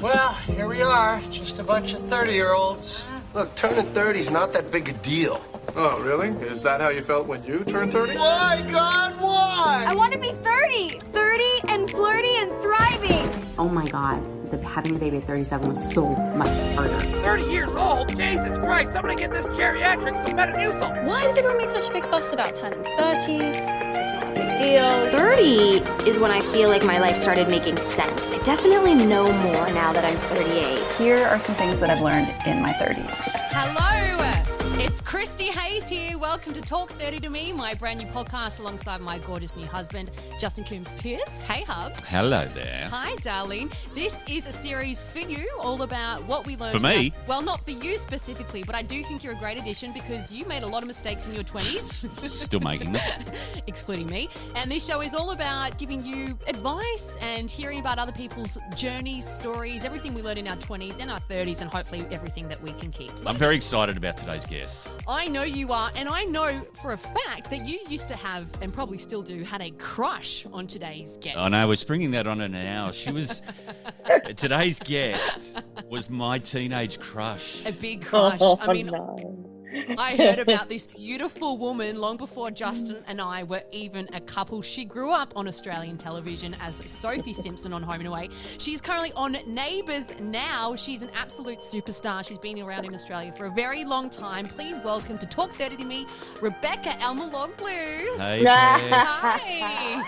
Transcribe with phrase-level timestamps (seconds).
[0.00, 3.04] Well, here we are, just a bunch of 30 year olds.
[3.34, 5.44] Look, turning 30 is not that big a deal.
[5.74, 6.28] Oh, really?
[6.46, 8.16] Is that how you felt when you turned 30?
[8.16, 9.86] Why, God, why?
[9.88, 11.00] I want to be 30!
[11.12, 13.44] 30 and flirty and thriving!
[13.58, 17.00] Oh my god, the, having the baby at 37 was so much harder.
[17.00, 18.08] 30 years old?
[18.16, 21.04] Jesus Christ, somebody get this geriatric some Metamucil.
[21.06, 23.36] Why does everyone make such a big fuss about turning 30?
[23.36, 24.27] This is not a big
[24.58, 25.06] deal.
[25.10, 28.28] 30 is when I feel like my life started making sense.
[28.30, 30.92] I definitely know more now that I'm 38.
[30.98, 33.14] Here are some things that I've learned in my 30s.
[33.50, 34.57] Hello,
[34.88, 36.16] it's Christie Hayes here.
[36.16, 40.10] Welcome to Talk 30 to Me, my brand new podcast alongside my gorgeous new husband,
[40.40, 41.42] Justin Coombs Pierce.
[41.42, 42.10] Hey, Hubs.
[42.10, 42.88] Hello there.
[42.90, 43.70] Hi, darling.
[43.94, 46.80] This is a series for you, all about what we learned.
[46.80, 47.08] For me?
[47.08, 50.32] about- well, not for you specifically, but I do think you're a great addition because
[50.32, 52.30] you made a lot of mistakes in your 20s.
[52.30, 53.24] Still making them.
[53.66, 54.30] excluding me.
[54.54, 59.28] And this show is all about giving you advice and hearing about other people's journeys,
[59.28, 62.72] stories, everything we learned in our 20s and our 30s, and hopefully everything that we
[62.72, 63.12] can keep.
[63.26, 64.77] I'm very excited about today's guest.
[65.06, 68.46] I know you are, and I know for a fact that you used to have,
[68.60, 71.36] and probably still do, had a crush on today's guest.
[71.38, 72.90] Oh, I know we're springing that on her now.
[72.90, 73.42] She was
[74.36, 77.64] today's guest was my teenage crush.
[77.66, 78.40] A big crush.
[78.40, 79.47] I mean, oh,
[79.96, 84.60] I heard about this beautiful woman long before Justin and I were even a couple.
[84.60, 88.28] She grew up on Australian television as Sophie Simpson on Home and Away.
[88.58, 90.74] She's currently on Neighbours now.
[90.74, 92.26] She's an absolute superstar.
[92.26, 94.46] She's been around in Australia for a very long time.
[94.46, 96.06] Please welcome to Talk 30 to Me,
[96.42, 98.18] Rebecca Elmaloglu.
[98.18, 100.02] Hey, Hi.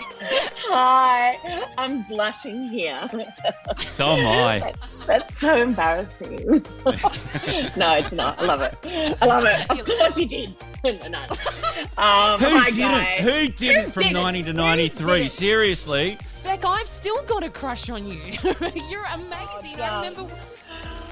[0.73, 3.09] Hi, I'm blushing here.
[3.87, 4.73] so am I.
[5.07, 6.45] That's so embarrassing.
[7.75, 8.39] no, it's not.
[8.39, 8.77] I love it.
[9.21, 9.70] I love it.
[9.71, 10.55] Of course you did.
[10.83, 11.19] No, no.
[11.95, 12.79] Um, Who hi, didn't?
[12.79, 13.21] guy.
[13.21, 14.13] Who didn't from didn't?
[14.15, 15.27] 90 to 93?
[15.27, 16.17] Seriously.
[16.43, 18.19] Beck, I've still got a crush on you.
[18.89, 19.79] You're amazing.
[19.79, 20.33] I remember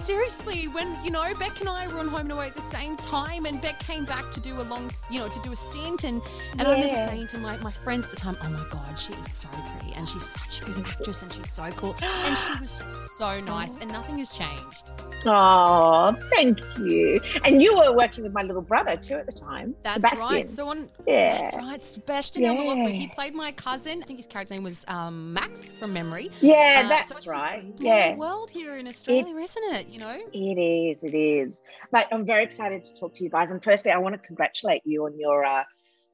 [0.10, 2.98] seriously when you know Beck and I were on Home and Away at the same
[2.98, 6.04] time, and Beck came back to do a long, you know, to do a stint,
[6.04, 6.20] and
[6.58, 9.14] and I remember saying to my my friends at the time, "Oh my God, she
[9.14, 12.52] is so pretty, and she's such a good actress, and she's so cool, and she
[12.60, 12.82] was
[13.20, 14.92] so nice, and nothing has changed."
[15.28, 17.20] Oh, thank you.
[17.44, 20.26] And you were working with my little brother too at the time, That's Sebastian.
[20.38, 20.50] right.
[20.50, 21.42] So on Yeah.
[21.42, 22.54] that's right, Sebastian Yeah.
[22.56, 22.92] Elmaloglu.
[22.94, 24.02] He played my cousin.
[24.02, 26.32] I think his character name was um, Max from memory.
[26.42, 27.66] yeah, Uh, that's so right.
[27.80, 28.16] Yeah.
[28.16, 29.88] world here in Australia, isn't it?
[29.90, 30.18] You know.
[30.34, 31.62] It is, it is.
[31.92, 33.52] But I'm very excited to talk to you guys.
[33.52, 35.64] And firstly, I want to congratulate you on your uh,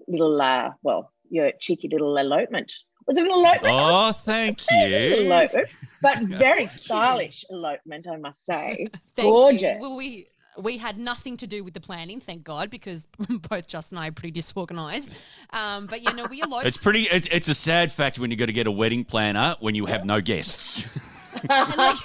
[0.08, 2.72] little, uh, well, your cheeky little elopement.
[3.08, 3.76] Was it an elopement?
[3.78, 5.26] Oh, thank you.
[5.26, 5.70] elopement,
[6.02, 6.70] but very you.
[6.70, 8.88] stylish elopement, I must say.
[9.16, 9.76] Thank Gorgeous.
[9.76, 9.78] You.
[9.80, 13.08] Well, we we had nothing to do with the planning, thank God, because
[13.50, 15.12] both Justin and I are pretty disorganized.
[15.52, 16.66] Um, but you know, we eloped.
[16.66, 17.04] It's pretty.
[17.04, 19.86] It's, it's a sad fact when you got to get a wedding planner when you
[19.86, 20.88] have no guests.
[21.50, 21.98] and like,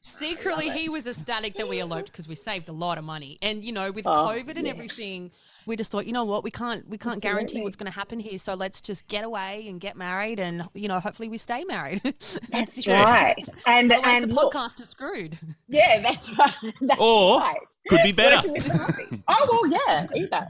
[0.00, 3.38] secretly, he was ecstatic that we eloped because we saved a lot of money.
[3.42, 5.30] And you know, with Oh, COVID and everything.
[5.70, 8.18] We just thought, you know what, we can't we can't guarantee what's going to happen
[8.18, 11.62] here, so let's just get away and get married, and you know, hopefully we stay
[11.64, 12.02] married.
[12.50, 13.36] That's right.
[13.66, 15.38] And Otherwise, and the look, podcast is screwed.
[15.68, 16.52] yeah, that's right.
[16.80, 17.56] That's Or right.
[17.88, 18.36] could be better.
[18.36, 19.22] Working with the hubby.
[19.28, 20.48] oh well, yeah, either.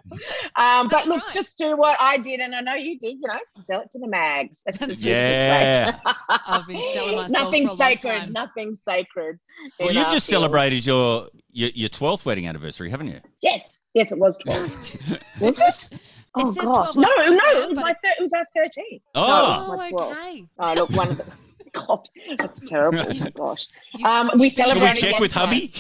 [0.56, 1.34] Um, but look, right.
[1.34, 3.16] just do what I did, and I know you did.
[3.20, 4.62] You know, sell it to the mags.
[4.64, 5.98] That's That's Yeah.
[6.28, 8.19] I've been selling myself Nothing for a long sacred.
[8.20, 8.32] time.
[8.32, 9.38] Nothing sacred.
[9.78, 10.41] Well, you've just field.
[10.41, 13.21] celebrated your, your your 12th wedding anniversary, haven't you?
[13.43, 14.71] Yes, yes, it was twelve.
[15.41, 15.99] was it?
[16.37, 16.93] Oh says God!
[16.93, 17.03] 12 No,
[17.37, 19.03] no, it was my thir- it was our thirteenth.
[19.15, 19.66] Oh.
[19.71, 20.47] Oh, my okay.
[20.59, 21.25] Oh, look, one of the.
[21.72, 23.00] God, that's terrible.
[23.08, 23.67] Oh gosh.
[23.94, 25.73] You- Um, we should Should we check with hubby?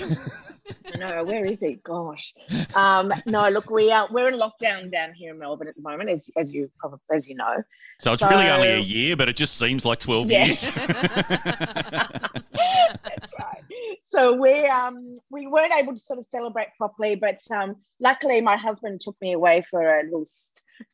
[0.94, 1.80] I know where is he?
[1.82, 2.32] Gosh.
[2.76, 6.10] Um, no, look, we are we're in lockdown down here in Melbourne at the moment,
[6.10, 7.56] as as you probably as you know.
[7.98, 10.44] So it's really only a year, but it just seems like 12 Yeah.
[10.46, 10.68] years.
[14.02, 18.56] So we um we weren't able to sort of celebrate properly, but um luckily my
[18.56, 20.24] husband took me away for a little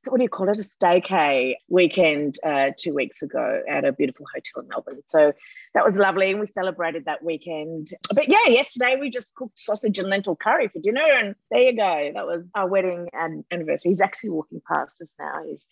[0.08, 4.26] what do you call it a staycay weekend uh, two weeks ago at a beautiful
[4.34, 5.00] hotel in Melbourne.
[5.06, 5.32] So
[5.74, 7.88] that was lovely, and we celebrated that weekend.
[8.12, 11.76] But yeah, yesterday we just cooked sausage and lentil curry for dinner, and there you
[11.76, 12.10] go.
[12.14, 13.92] That was our wedding and anniversary.
[13.92, 15.42] He's actually walking past us now.
[15.46, 15.64] He's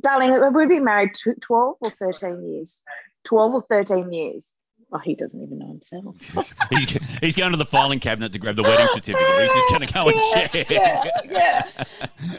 [0.00, 2.82] darling, we've been married 12 or 13 years.
[3.24, 4.54] 12 or 13 years.
[4.96, 6.14] Oh, he doesn't even know himself.
[6.70, 9.26] he's, he's going to the filing cabinet to grab the wedding certificate.
[9.40, 10.70] He's just going to go and check.
[10.70, 11.68] yeah, yeah.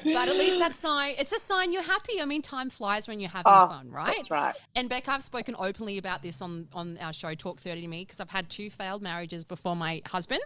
[0.06, 1.16] But at least that's sign.
[1.19, 2.22] It's a sign you're happy.
[2.22, 4.16] I mean, time flies when you're having Oh, fun, right?
[4.16, 4.56] That's right.
[4.75, 8.04] And Becca, I've spoken openly about this on, on our show, Talk 30 to Me,
[8.06, 10.42] because I've had two failed marriages before my husband.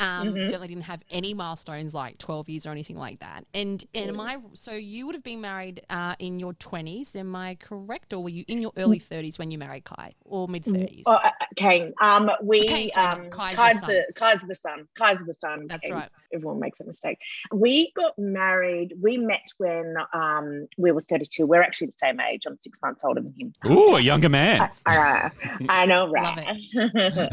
[0.00, 0.44] Um, Mhm.
[0.44, 3.46] Certainly didn't have any milestones like 12 years or anything like that.
[3.54, 7.34] And, and am I, so you would have been married uh, in your 20s, am
[7.34, 8.12] I correct?
[8.12, 11.04] Or were you in your early 30s when you married Kai or mid 30s?
[11.06, 11.92] Oh, uh, Kane.
[12.00, 13.88] Um, we Kane, sorry, um, not Kai's Kai's, the son.
[13.88, 14.88] the Kai's the son.
[14.96, 15.66] Kai's the son.
[15.68, 16.08] That's Kane's- right.
[16.32, 17.18] Everyone makes a mistake.
[17.52, 18.94] We got married.
[19.00, 21.46] We met when um, we were 32.
[21.46, 22.42] We're actually the same age.
[22.44, 23.52] I'm six months older than him.
[23.70, 24.68] Ooh, a younger man.
[24.84, 25.30] Uh,
[25.68, 26.58] I know, right?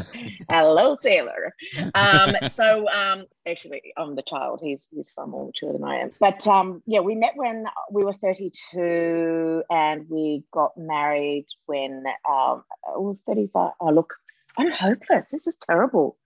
[0.49, 1.55] Hello, sailor.
[1.95, 4.61] Um, so, um, actually, I'm the child.
[4.63, 6.11] He's he's far more mature than I am.
[6.19, 12.63] But um, yeah, we met when we were 32, and we got married when um,
[12.97, 13.71] we were 35.
[13.79, 14.13] Oh, look,
[14.57, 15.31] I'm hopeless.
[15.31, 16.17] This is terrible.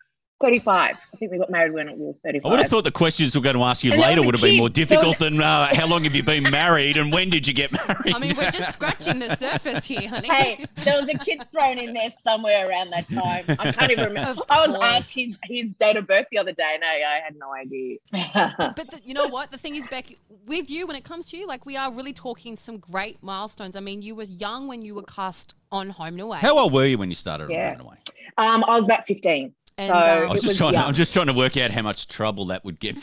[0.41, 0.95] 35.
[1.13, 2.45] I think we got married when we were 35.
[2.45, 4.41] I would have thought the questions we're going to ask you And later would have
[4.41, 7.53] been more difficult than uh, how long have you been married and when did you
[7.53, 8.13] get married?
[8.13, 10.27] I mean, we're just scratching the surface here, honey.
[10.27, 13.45] Hey, there was a kid thrown in there somewhere around that time.
[13.47, 14.31] I can't even remember.
[14.31, 17.21] Of I was asked his, his date of birth the other day, and I, I
[17.23, 17.97] had no idea.
[18.75, 19.51] But the, you know what?
[19.51, 20.13] The thing is, Beck,
[20.45, 23.75] with you, when it comes to you, like we are really talking some great milestones.
[23.77, 26.39] I mean, you were young when you were cast on Home and Away.
[26.39, 27.69] How old were you when you started Yeah.
[27.69, 27.95] running away?
[28.37, 29.53] um, I was about 15.
[29.77, 30.71] And, so um, I it was just was trying.
[30.71, 30.87] To, young.
[30.87, 32.95] I'm just trying to work out how much trouble that would get.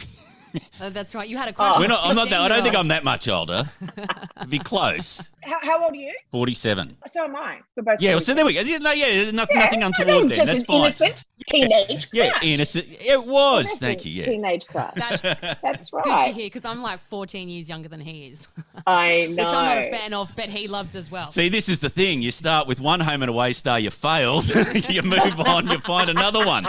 [0.55, 0.61] Me.
[0.81, 1.29] Uh, that's right.
[1.29, 1.81] You had a question.
[1.83, 2.31] We're not, I'm not.
[2.31, 3.65] That, I don't think I'm that much older.
[4.49, 5.31] Be close.
[5.43, 6.13] How, how old are you?
[6.31, 6.97] Forty-seven.
[7.09, 7.59] So am I.
[7.77, 8.13] We're both Yeah.
[8.13, 8.61] Well, so there we go.
[8.61, 9.07] Yeah, No, yeah.
[9.07, 10.37] there's no- Yeah, nothing untoward that was there.
[10.37, 10.81] just That's an fine.
[10.81, 12.45] innocent teenage Yeah, crush.
[12.45, 12.87] innocent.
[13.01, 13.61] It was.
[13.65, 14.13] Innocent Thank you.
[14.13, 14.25] Yeah.
[14.25, 14.95] Teenage crush.
[14.97, 15.23] That's
[15.63, 16.35] That's good to right.
[16.35, 18.47] hear because I'm like 14 years younger than he is,
[18.87, 19.43] I know.
[19.45, 21.33] which I'm not a fan of, but he loves as well.
[21.33, 22.23] See, this is the thing.
[22.23, 24.49] You start with one home and away star, you fails.
[24.89, 26.67] you move on, you find another one.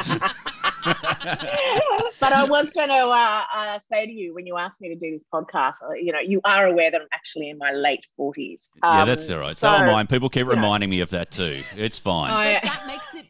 [2.20, 4.96] but I was going to uh, uh, say to you when you asked me to
[4.96, 8.06] do this podcast, uh, you know, you are aware that I'm actually in my late
[8.20, 8.70] 40s.
[8.84, 9.56] yeah, Um, that's all right.
[9.56, 10.04] So, am I.
[10.06, 10.56] People keep you know.
[10.56, 11.62] reminding me of that too.
[11.76, 12.32] It's fine.
[12.32, 13.26] I- But that makes it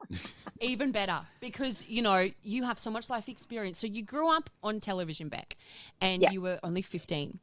[0.61, 3.79] even better because you know you have so much life experience.
[3.79, 5.57] So you grew up on television, Beck,
[6.01, 6.31] and Yeah.
[6.31, 7.39] you were only 15.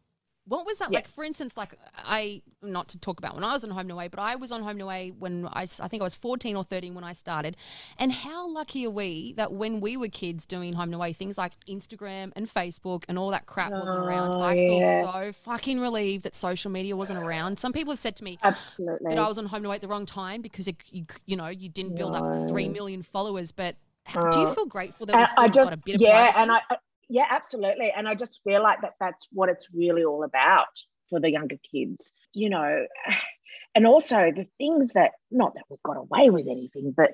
[0.47, 0.99] What was that Yeah.
[0.99, 1.09] like?
[1.09, 4.09] For instance, like I not to talk about when I was on Home and Away,
[4.09, 6.65] but I was on Home and Away when I I think I was 14 or
[6.65, 7.57] 13 when I started.
[7.99, 11.39] And how lucky are we that when we were kids doing Home and Away, things
[11.39, 14.35] like Instagram and Facebook and all that crap wasn't around.
[14.35, 15.03] Oh, I yeah.
[15.03, 17.59] feel so fucking relieved that social media wasn't around.
[17.59, 19.11] Some people have said to me, Absolutely.
[19.11, 21.37] that I was on Home and Away at the wrong time because it, you, you
[21.37, 23.53] know you didn't build up three million followers.
[23.53, 23.77] But
[24.13, 26.33] do you Uh, feel grateful that we still I got just a bit of yeah,
[26.33, 26.39] privacy?
[26.43, 26.77] and I-
[27.11, 30.69] yeah, absolutely, and I just feel like that that's what it's really all about
[31.11, 32.87] for the younger kids, you know,
[33.75, 37.13] and also the things that not that we've got away with anything, but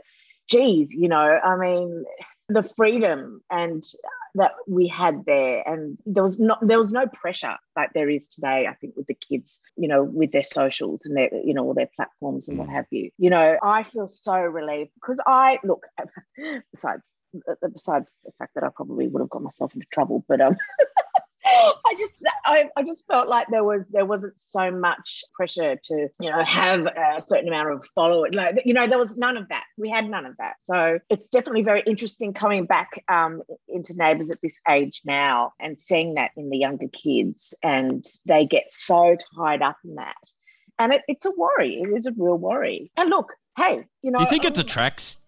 [0.49, 2.05] geez, you know, I mean,
[2.49, 7.07] the freedom and uh, that we had there, and there was not there was no
[7.07, 8.67] pressure like there is today.
[8.71, 11.75] I think with the kids, you know, with their socials and their you know all
[11.75, 12.73] their platforms and what mm.
[12.73, 13.11] have you.
[13.19, 15.87] You know, I feel so relieved because I look
[16.73, 17.11] besides
[17.73, 20.57] besides the fact that I probably would have got myself into trouble, but um.
[21.47, 26.09] I just, I, I just felt like there was, there wasn't so much pressure to,
[26.21, 28.35] you know, have a certain amount of followers.
[28.35, 29.65] Like, you know, there was none of that.
[29.79, 30.55] We had none of that.
[30.65, 35.81] So it's definitely very interesting coming back um, into neighbours at this age now and
[35.81, 40.15] seeing that in the younger kids, and they get so tied up in that,
[40.79, 41.81] and it, it's a worry.
[41.81, 42.91] It is a real worry.
[42.97, 45.19] And look, hey, you know, Do you think it um, detracts?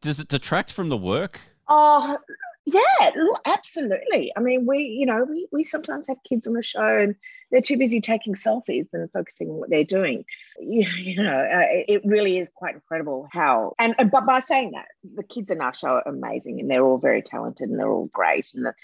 [0.00, 1.40] Does it detract from the work?
[1.68, 2.18] Oh,
[2.64, 3.10] yeah,
[3.44, 4.32] absolutely.
[4.36, 7.14] I mean, we, you know, we, we sometimes have kids on the show and
[7.50, 10.24] they're too busy taking selfies than focusing on what they're doing.
[10.60, 14.72] You, you know, uh, it really is quite incredible how, and, and but by saying
[14.72, 17.90] that, the kids in our show are amazing and they're all very talented and they're
[17.90, 18.74] all great and the,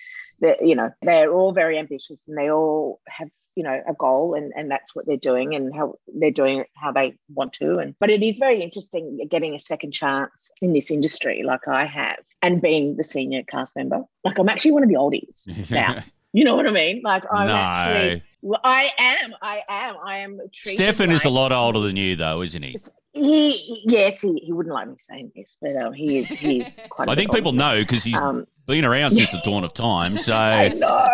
[0.41, 4.35] the you know, they're all very ambitious and they all have you know a goal
[4.35, 7.79] and and that's what they're doing and how they're doing it how they want to.
[7.79, 11.85] And but it is very interesting getting a second chance in this industry like i
[11.85, 14.01] have and being the senior cast member.
[14.25, 16.03] Like i'm actually one of the oldies now.
[16.33, 17.03] You know what i mean?
[17.05, 17.55] Like i'm No.
[17.55, 21.97] actually well, i am i am i am treated Stefan is a lot older than
[21.97, 22.77] you, though, isn't he?
[23.15, 27.09] he yes he, he wouldn't like me saying this but um he is he's quite
[27.09, 27.59] a I bit think people older.
[27.59, 30.17] know because he's Um, been around since the dawn of time.
[30.17, 31.09] So I know,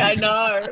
[0.00, 0.66] I know.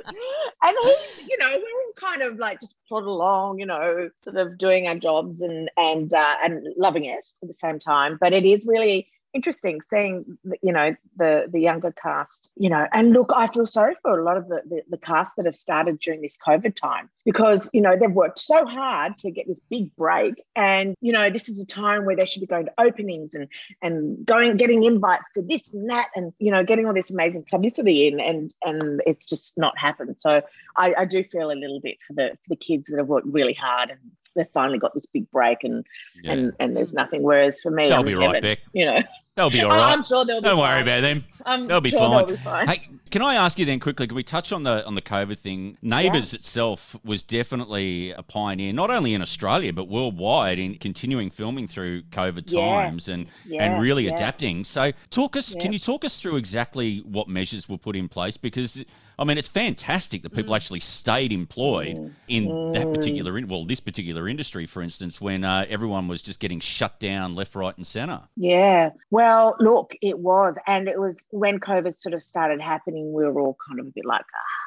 [0.62, 4.36] And he's, you know, we're all kind of like just plod along, you know, sort
[4.36, 8.16] of doing our jobs and and uh, and loving it at the same time.
[8.20, 13.12] But it is really interesting seeing you know the the younger cast you know and
[13.12, 15.98] look i feel sorry for a lot of the, the, the cast that have started
[15.98, 19.94] during this covid time because you know they've worked so hard to get this big
[19.96, 23.34] break and you know this is a time where they should be going to openings
[23.34, 23.48] and
[23.82, 27.44] and going getting invites to this and that and you know getting all this amazing
[27.50, 30.14] publicity in and and it's just not happened.
[30.18, 30.42] So
[30.76, 33.26] i, I do feel a little bit for the for the kids that have worked
[33.26, 34.00] really hard and
[34.34, 35.84] they've finally got this big break and
[36.22, 36.32] yeah.
[36.32, 37.22] and and there's nothing.
[37.22, 38.60] Whereas for me, they'll I'm be right, Beck.
[38.72, 39.02] You know,
[39.36, 39.92] they'll be all right.
[39.92, 40.40] I'm sure they'll.
[40.40, 40.82] Don't worry fine.
[40.82, 41.24] about them.
[41.46, 42.26] I'm they'll be, sure fine.
[42.26, 42.68] They'll be fine.
[42.68, 44.06] Hey, can I ask you then quickly?
[44.06, 45.76] Can we touch on the on the COVID thing?
[45.82, 46.38] Neighbours yeah.
[46.38, 52.02] itself was definitely a pioneer, not only in Australia but worldwide, in continuing filming through
[52.04, 54.14] COVID times and Yeah, and really yeah.
[54.14, 54.64] adapting.
[54.64, 55.54] So, talk us.
[55.54, 58.36] Can you talk us through exactly what measures were put in place?
[58.36, 58.84] Because
[59.18, 63.80] I mean, it's fantastic that people actually stayed employed in that particular, in, well, this
[63.80, 67.86] particular industry, for instance, when uh, everyone was just getting shut down left, right, and
[67.86, 68.22] centre.
[68.36, 68.90] Yeah.
[69.10, 73.12] Well, look, it was, and it was when COVID sort of started happening.
[73.12, 74.64] We were all kind of a bit like, ah,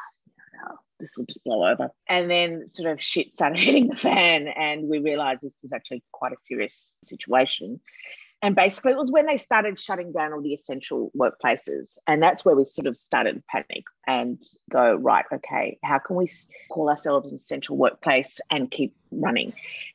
[1.00, 1.90] this will just blow over.
[2.08, 6.04] And then sort of shit started hitting the fan, and we realised this was actually
[6.12, 7.80] quite a serious situation.
[8.44, 11.98] And basically, it was when they started shutting down all the essential workplaces.
[12.06, 14.42] And that's where we sort of started to panic and
[14.72, 16.28] go, right, okay, how can we
[16.72, 19.54] call ourselves an essential workplace and keep running?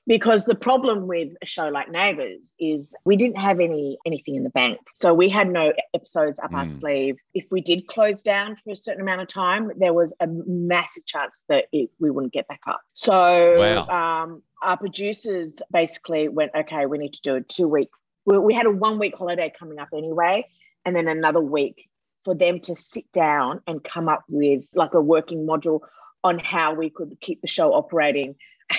[0.08, 4.42] Because the problem with a show like Neighbours is we didn't have any anything in
[4.42, 4.78] the bank.
[4.94, 6.68] So we had no episodes up our Mm.
[6.80, 7.16] sleeve.
[7.34, 11.06] If we did close down for a certain amount of time, there was a massive
[11.06, 12.80] chance that it, we wouldn't get back up.
[12.94, 14.22] So Wow.
[14.22, 17.88] um, our producers basically went, okay, we need to do a two week
[18.26, 20.46] we, we had a one week holiday coming up anyway,
[20.84, 21.88] and then another week
[22.24, 25.80] for them to sit down and come up with like a working module
[26.24, 28.36] on how we could keep the show operating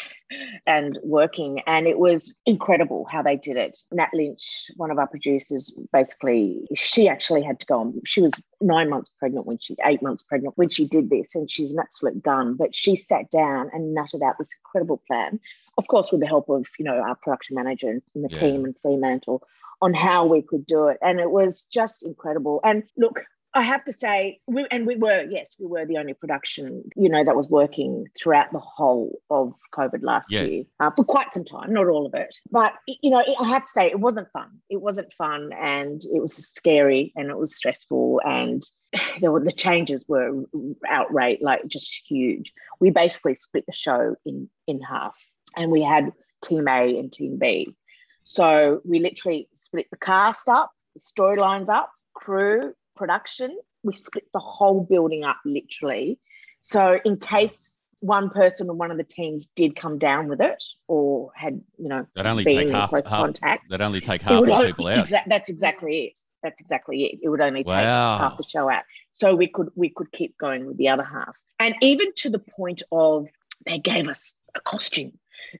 [0.65, 1.59] and working.
[1.67, 3.79] And it was incredible how they did it.
[3.91, 8.01] Nat Lynch, one of our producers, basically, she actually had to go on.
[8.05, 8.31] She was
[8.61, 11.79] nine months pregnant when she, eight months pregnant when she did this, and she's an
[11.79, 12.55] absolute gun.
[12.55, 15.39] But she sat down and nutted out this incredible plan
[15.77, 18.39] of course, with the help of you know our production manager and the Yeah.
[18.39, 19.43] team and Fremantle
[19.81, 22.61] on how we could do it, and it was just incredible.
[22.63, 23.21] And look,
[23.55, 27.09] I have to say, we and we were yes, we were the only production you
[27.09, 30.43] know that was working throughout the whole of COVID last Yeah.
[30.43, 33.65] year uh, for quite some time, not all of it, but you know I have
[33.65, 34.49] to say it wasn't fun.
[34.69, 38.63] It wasn't fun, and it was scary, and it was stressful, and
[39.21, 40.43] there were the changes were
[40.87, 42.53] outright like just huge.
[42.79, 45.15] We basically split the show in in half
[45.55, 46.11] and we had
[46.43, 47.75] team A and team B.
[48.23, 53.57] So we literally split the cast up, the storylines up, crew, production.
[53.83, 56.19] We split the whole building up literally.
[56.61, 60.63] So in case one person or one of the teams did come down with it
[60.87, 63.99] or had, you know, They'd only been take in half, close half contact, They'd only
[64.01, 65.05] take half the people out.
[65.05, 66.19] exa- that's exactly it.
[66.41, 67.19] That's exactly it.
[67.23, 68.17] It would only take Wow.
[68.17, 68.83] half the show out,
[69.13, 72.39] so we could we could keep going with the other half, and even to the
[72.39, 73.27] point of
[73.65, 75.13] they gave us a costume.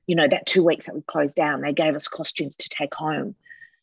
[0.07, 2.93] You know, that two weeks that we closed down, they gave us costumes to take
[2.93, 3.35] home,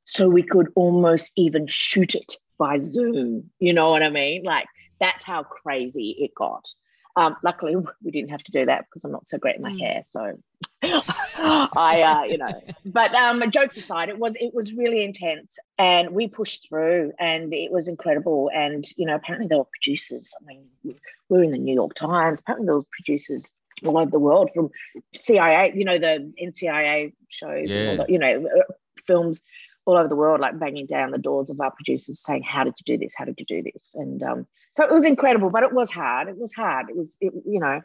[0.05, 3.51] so we could almost even shoot it by Zoom.
[3.59, 4.43] You know what I mean?
[4.45, 4.67] Like
[5.01, 6.73] that's how crazy it got.
[7.17, 9.77] Um, luckily, we didn't have to do that because I'm not so great in my
[9.79, 10.03] hair.
[10.07, 10.39] So
[10.83, 16.11] I, uh, you know, but um, jokes aside, it was it was really intense, and
[16.11, 18.51] we pushed through, and it was incredible.
[18.55, 20.33] And you know, apparently there were producers.
[20.41, 20.95] I mean, we
[21.29, 22.41] were in the New York Times.
[22.41, 23.51] Apparently there was producers
[23.85, 24.71] all over the world from
[25.15, 27.97] CIA, you know, the NCIS shows, and Yeah.
[27.97, 28.73] the, you know, uh,
[29.07, 29.43] films
[29.87, 32.75] all over the world, like banging down the doors of our producers saying, "How did
[32.79, 33.15] you do this?
[33.17, 36.29] How did you do this?" And um, so it was incredible, but it was hard.
[36.29, 36.91] It was hard.
[36.91, 37.81] It was, it, you know,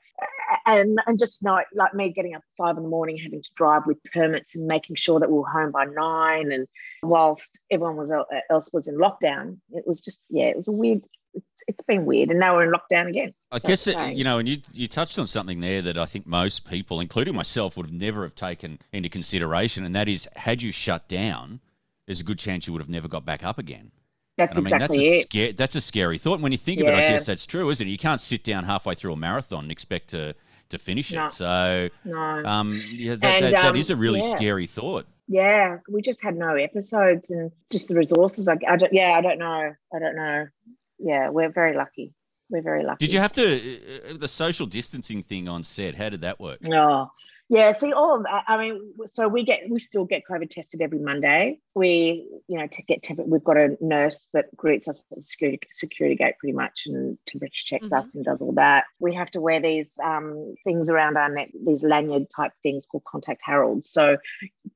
[0.66, 3.50] and and just not like me getting up at five in the morning, having to
[3.56, 6.68] drive with permits and making sure that we were home by nine, and
[7.02, 8.12] whilst everyone was
[8.50, 11.02] else was in lockdown, it was just yeah, it was a weird.
[11.36, 13.34] It's, it's been weird, and now we're in lockdown again.
[13.52, 16.06] I So guess it, you know, and you you touched on something there that I
[16.06, 20.28] think most people, including myself, would have never have taken into consideration, and that is,
[20.36, 21.60] had you shut down,
[22.08, 23.92] there's a good chance you would have never got back up again.
[24.38, 25.26] That's and I mean, exactly that's a it.
[25.28, 26.34] scary that's a scary thought.
[26.36, 27.90] And when you think of it, I guess that's true, isn't it?
[27.92, 30.36] You can't sit down halfway through a marathon and expect to
[30.70, 31.28] to finish No.
[31.28, 31.32] it.
[31.32, 32.18] So, No.
[32.46, 34.32] um, yeah, that, And, that, that um, is a really yeah.
[34.36, 35.06] scary thought.
[35.28, 38.50] yeah, we just had no episodes and just the resources.
[38.50, 39.74] I, I don't, yeah, I don't know.
[39.94, 40.48] I don't know.
[41.00, 42.14] Yeah, we're very lucky.
[42.50, 43.06] We're very lucky.
[43.06, 45.96] Did you have to uh, the social distancing thing on set?
[45.96, 46.62] How did that work?
[46.62, 47.12] No,
[47.48, 48.44] Yeah, see, all of that.
[48.48, 51.60] I mean, so we get we still get COVID tested every Monday.
[51.76, 55.22] We, you know, to get temperature, we've got a nurse that greets us at the
[55.22, 57.94] security security gate pretty much and temperature checks mm-hmm.
[57.94, 58.86] us and does all that.
[59.00, 63.04] We have to wear these um, things around our neck, these lanyard type things called
[63.04, 63.92] contact heralds.
[63.92, 64.18] So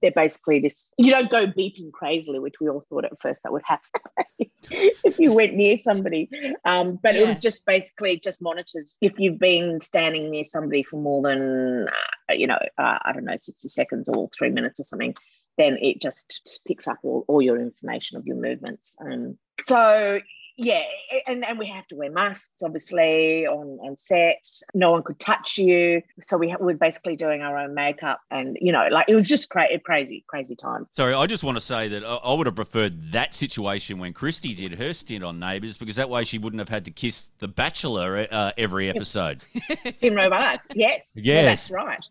[0.03, 0.91] they're basically this.
[0.99, 3.89] You don't go beeping crazily, which we all thought at first that would happen
[4.69, 6.29] if you went near somebody.
[6.65, 7.21] Um, but yeah.
[7.21, 11.88] it was just basically just monitors if you've been standing near somebody for more than.
[11.88, 11.93] Uh,
[12.33, 15.15] you know uh, I don't know, 60 seconds or three minutes or something,
[15.57, 18.95] then it just picks up all, all your information of your movements.
[19.01, 20.19] Um, so
[20.61, 20.83] yeah,
[21.25, 24.45] and, and we have to wear masks, obviously, on, on set.
[24.73, 26.01] No one could touch you.
[26.21, 28.19] So we were basically doing our own makeup.
[28.29, 30.89] And, you know, like it was just cra- crazy, crazy times.
[30.91, 34.53] Sorry, I just want to say that I would have preferred that situation when Christie
[34.53, 37.47] did her stint on Neighbours because that way she wouldn't have had to kiss The
[37.47, 39.39] Bachelor uh, every episode.
[40.01, 41.13] Tim Robards, yes.
[41.15, 41.15] Yes.
[41.15, 42.05] Yeah, that's right.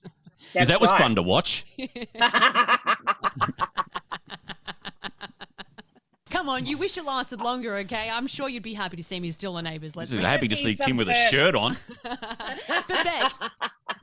[0.52, 1.00] Because that was right.
[1.00, 1.66] fun to watch.
[6.30, 8.08] Come on, you wish it lasted longer, okay?
[8.12, 9.96] I'm sure you'd be happy to see me still on Neighbours.
[9.96, 11.76] Let's happy to see Tim with a shirt on.
[12.02, 13.32] but Beck,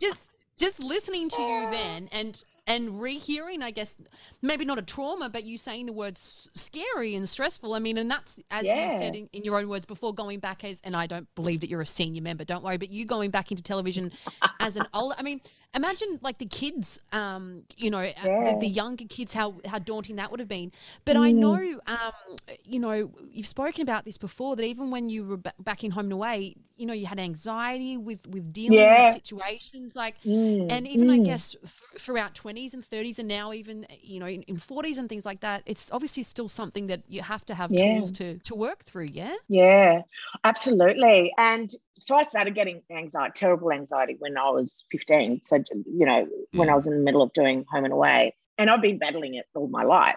[0.01, 3.97] just just listening to you then, and and rehearing, I guess,
[4.41, 7.75] maybe not a trauma, but you saying the words scary and stressful.
[7.75, 8.91] I mean, and that's, as yeah.
[8.91, 11.61] you said in, in, your own words before, going back as, and I don't believe
[11.61, 14.11] that you're a senior member, don't worry, but you going back into television
[14.59, 15.41] as an older, I mean,
[15.75, 18.53] imagine like the kids, um, you know, yeah.
[18.53, 20.71] the, the, younger kids, how, how daunting that would have been.
[21.03, 21.21] But mm.
[21.21, 25.37] I know, um, you know, you've spoken about this before, that even when you were
[25.37, 29.05] b- back in home and away, you know, you had anxiety with, with dealing yeah.
[29.05, 30.71] with situations like, mm.
[30.71, 31.21] and even mm.
[31.21, 35.09] I guess th- throughout 20s and 30s and now even you know in, 40s and
[35.09, 37.95] things like that it's obviously still something that you have to have yeah.
[37.95, 40.01] tools to to work through yeah yeah
[40.43, 45.41] absolutely and so I started getting anxiety, terrible anxiety when I was 15.
[45.43, 46.75] So, you know, when I mm.
[46.75, 48.35] was in the middle of doing home and away.
[48.57, 50.15] And I've been battling it all my life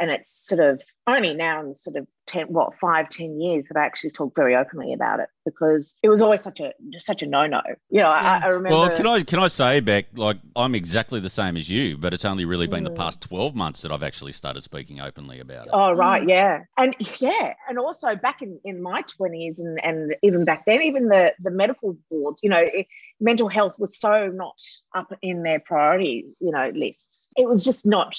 [0.00, 3.76] and it's sort of only now in sort of 10 what five ten years that
[3.76, 7.26] i actually talk very openly about it because it was always such a such a
[7.26, 7.60] no-no
[7.90, 8.40] you know yeah.
[8.42, 11.56] I, I, remember well can i can i say beck like i'm exactly the same
[11.56, 12.88] as you but it's only really been mm.
[12.88, 16.28] the past 12 months that i've actually started speaking openly about it oh right mm.
[16.28, 20.82] yeah and yeah and also back in in my 20s and and even back then
[20.82, 22.86] even the the medical boards you know it,
[23.18, 24.58] mental health was so not
[24.94, 28.16] up in their priority you know lists it was just not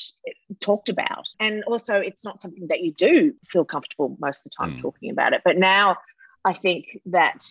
[0.60, 4.50] talked about and also it's not something that you do feel comfortable most of the
[4.51, 4.81] time mm.
[4.81, 5.98] talking about it but now
[6.44, 7.46] I think that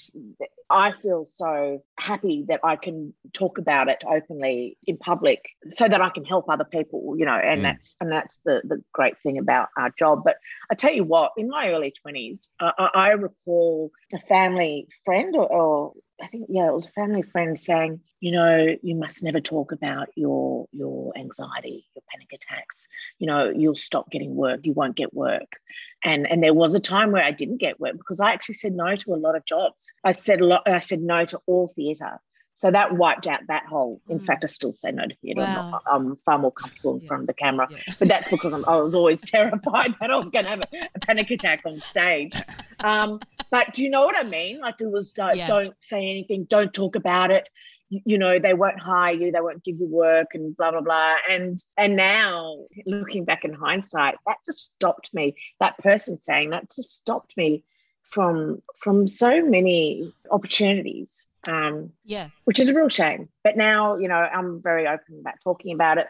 [0.68, 6.00] I feel so happy that I can talk about it openly in public so that
[6.00, 7.62] I can help other people, you know, and mm.
[7.62, 10.22] that's and that's the the great thing about our job.
[10.24, 10.36] But
[10.70, 15.46] I tell you what, in my early 20s, I, I recall a family friend or,
[15.46, 19.40] or I think yeah, it was a family friend saying, you know, you must never
[19.40, 22.88] talk about your your anxiety, your panic attacks.
[23.18, 25.52] You know, you'll stop getting work, you won't get work.
[26.04, 28.72] And and there was a time where I didn't get work because I actually said
[28.72, 29.92] no to a lot of jobs.
[30.04, 32.20] I said a lot, I said no to all theatre.
[32.60, 34.02] So that wiped out that whole.
[34.10, 34.26] In mm.
[34.26, 35.40] fact, I still say no to theatre.
[35.40, 35.80] Wow.
[35.90, 37.08] I'm, I'm, far more comfortable in yeah.
[37.08, 37.94] front of the camera, yeah.
[37.98, 40.88] but that's because I'm, i was always terrified that I was going to have a,
[40.94, 42.34] a, panic attack on stage.
[42.82, 44.60] Um, but do you know what I mean?
[44.60, 45.46] Like it was like, yeah.
[45.46, 47.48] don't say anything, don't talk about it.
[47.88, 50.80] You, you know, they won't hire you, they won't give you work, and blah blah
[50.80, 51.14] blah.
[51.28, 55.34] And and now, looking back in hindsight, that just stopped me.
[55.58, 57.64] That person saying that just stopped me
[58.10, 64.08] from from so many opportunities um, yeah which is a real shame but now you
[64.08, 66.06] know i'm very open about talking about it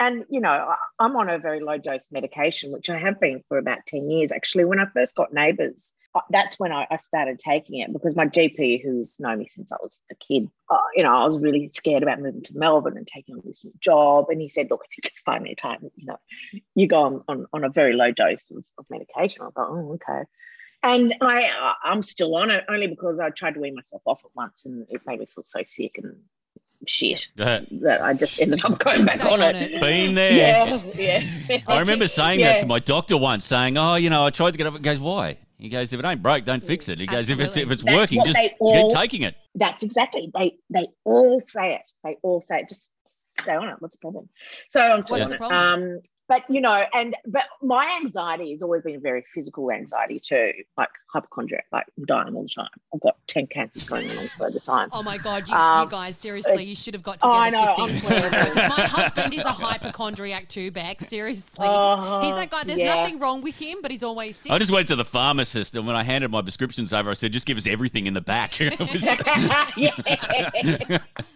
[0.00, 3.58] and you know i'm on a very low dose medication which i have been for
[3.58, 4.64] about 10 years actually.
[4.64, 8.26] When i first got neighbours uh, that's when I, I started taking it because my
[8.26, 11.68] gp who's known me since i was a kid uh, you know i was really
[11.68, 14.26] scared about moving to melbourne and taking on this new job.
[14.30, 16.18] And he said look i think it's finally time you know
[16.74, 19.42] you go on, on, on a very low dose of, of medication.
[19.42, 20.24] I like oh okay.
[20.82, 24.30] And I, I'm still on it only because I tried to wean myself off at
[24.34, 26.16] once and it made me feel so sick and
[26.86, 27.66] shit that
[28.02, 29.72] I just ended up going back on, on it.
[29.72, 29.80] it.
[29.80, 30.32] Been there.
[30.32, 30.80] Yeah,
[31.48, 31.58] yeah.
[31.66, 32.52] I remember saying yeah.
[32.52, 34.80] that to my doctor once, saying, "Oh, you know, I tried to get up." He
[34.80, 37.56] goes, "Why?" He goes, "If it ain't broke, don't fix it." He goes, "If it's
[37.56, 40.30] if it's that's working, just all, keep taking it." That's exactly.
[40.34, 41.90] They they all say it.
[42.04, 42.68] They all say it.
[42.68, 43.76] Just, just stay on it.
[43.80, 44.28] What's the problem?
[44.70, 45.52] So I'm still What's on it.
[45.52, 50.52] Um, but you know and but my anxiety has always been very physical anxiety too
[50.78, 51.66] like hypochondriac.
[51.72, 52.68] Like I'm dying all the time.
[52.94, 54.88] I've got ten cancers going on all the time.
[54.92, 57.64] Oh my god, you, Um, you guys, seriously, you should have got Oh, together I
[57.64, 58.42] know, 15, 20 years ago.
[58.44, 58.76] 'cause terrible.
[58.76, 61.00] My husband is a hypochondriac too, Beck.
[61.00, 61.66] Seriously.
[61.68, 62.94] Oh, he's that guy, there's yeah.
[62.94, 64.52] nothing wrong with him, but he's always sick.
[64.52, 67.32] I just went to the pharmacist, and when I handed my prescriptions over, I said,
[67.32, 69.02] "Just give us everything in the back." It was-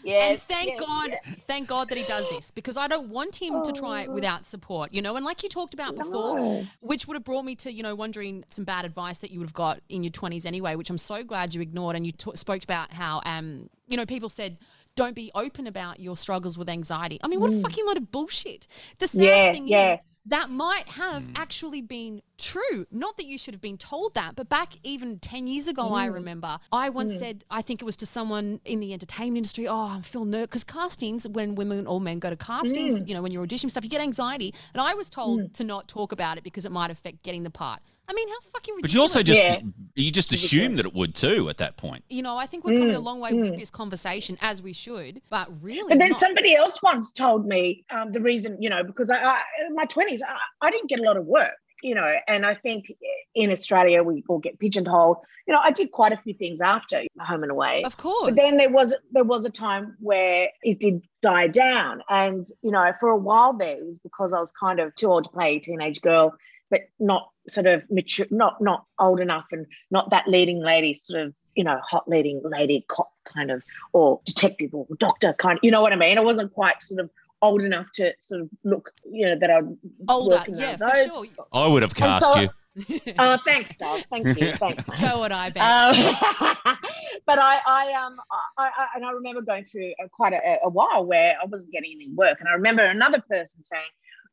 [0.02, 1.10] yes, and thank yes, God,
[1.46, 4.46] thank God that he does this because I don't want him to try it without
[4.46, 5.16] support, you know.
[5.16, 6.66] And like you talked about before, No.
[6.80, 9.48] which would have brought me to, you know, wondering some bad advice that you would
[9.48, 11.96] have got in your 20s anyway, which I'm so glad you ignored.
[11.96, 14.58] And you t- spoke about how, um, you know, people said,
[14.96, 17.18] don't be open about your struggles with anxiety.
[17.22, 18.66] I mean, what a fucking lot of bullshit.
[18.98, 19.24] The sad Mm.
[19.46, 19.92] Yeah, thing yeah.
[19.94, 22.86] is, that might have actually been true.
[22.90, 26.08] Not that you should have been told that, but back even 10 years ago, I
[26.08, 26.14] Mm.
[26.14, 29.98] remember I once said, I think it was to someone in the entertainment industry, oh,
[29.98, 30.46] I feel nervous.
[30.46, 33.08] Because castings, when women or men go to castings, Mm.
[33.08, 34.54] you know, when you're auditioning stuff, you get anxiety.
[34.72, 37.50] And I was told to not talk about it because it might affect getting the
[37.50, 37.80] part.
[38.08, 38.82] I mean, how fucking ridiculous.
[38.82, 39.60] but you also just Yeah.
[39.94, 42.04] you just assume that it would too at that point.
[42.08, 44.72] You know, I think we're coming a Mm, long way with this conversation, as we
[44.72, 45.88] should, but really.
[45.88, 46.20] But then not.
[46.20, 49.84] somebody else once told me um, the reason, you know, because I, I in my
[49.86, 50.36] twenties, I,
[50.66, 52.92] I didn't get a lot of work, you know, and I think
[53.34, 55.18] in Australia we all get pigeonholed.
[55.46, 58.26] You know, I did quite a few things after Home and Away, Of course.
[58.26, 62.70] but then there was there was a time where it did die down, and you
[62.70, 65.30] know, for a while there, it was because I was kind of too old to
[65.30, 66.34] play a teenage girl,
[66.70, 71.20] but not sort of mature, not not old enough, and not that leading lady sort
[71.20, 71.34] of.
[71.56, 75.60] You know, hot leading lady cop kind of, or detective or doctor kind.
[75.62, 76.18] You know what I mean?
[76.18, 77.10] I wasn't quite sort of
[77.42, 79.64] old enough to sort of look, you know, that I'd
[80.08, 81.12] Older, work in yeah, those.
[81.12, 81.46] for sure.
[81.52, 82.48] I would have cast so- you.
[83.20, 84.02] Oh, thanks, Dove.
[84.10, 84.52] Thank you.
[84.56, 84.98] Thanks.
[84.98, 85.62] So would I, bet.
[85.62, 85.94] Um,
[87.24, 88.16] but I, I, um,
[88.58, 91.70] I, I, and I remember going through a, quite a, a while where I wasn't
[91.70, 93.84] getting any work, and I remember another person saying,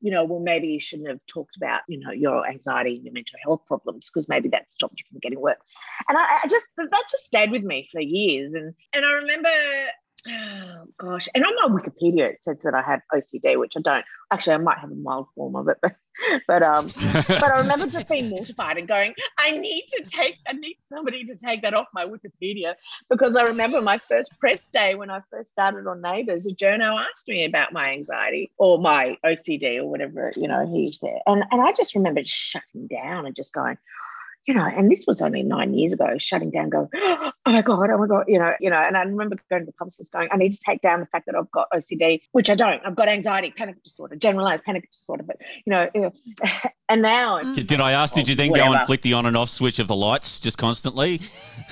[0.01, 3.13] you know, well, maybe you shouldn't have talked about, you know, your anxiety and your
[3.13, 5.59] mental health problems because maybe that stopped you from getting work.
[6.09, 9.49] And I, I just that just stayed with me for years, and and I remember.
[10.27, 11.27] Oh gosh!
[11.33, 14.05] And on my Wikipedia, it says that I have OCD, which I don't.
[14.31, 15.95] Actually, I might have a mild form of it, but
[16.47, 16.91] but um,
[17.27, 21.23] but I remember just being mortified and going, I need to take, I need somebody
[21.25, 22.75] to take that off my Wikipedia
[23.09, 27.01] because I remember my first press day when I first started on Neighbours, a journo
[27.01, 31.19] asked me about my anxiety or my OCD or whatever, you know, he said.
[31.25, 33.77] And, and I just remember shutting down and just going,
[34.45, 37.89] you know, and this was only nine years ago, shutting down, going, oh my God,
[37.91, 40.29] oh my God, you know, you know, and I remember going to the publicist going,
[40.31, 42.81] I need to take down the fact that I've got OCD, which I don't.
[42.85, 45.89] I've got anxiety, panic disorder, generalized panic disorder, but you know,
[46.89, 48.13] and now it's Did, did I ask?
[48.15, 50.57] Did you then go and flick the on and off switch of the lights just
[50.57, 51.21] constantly?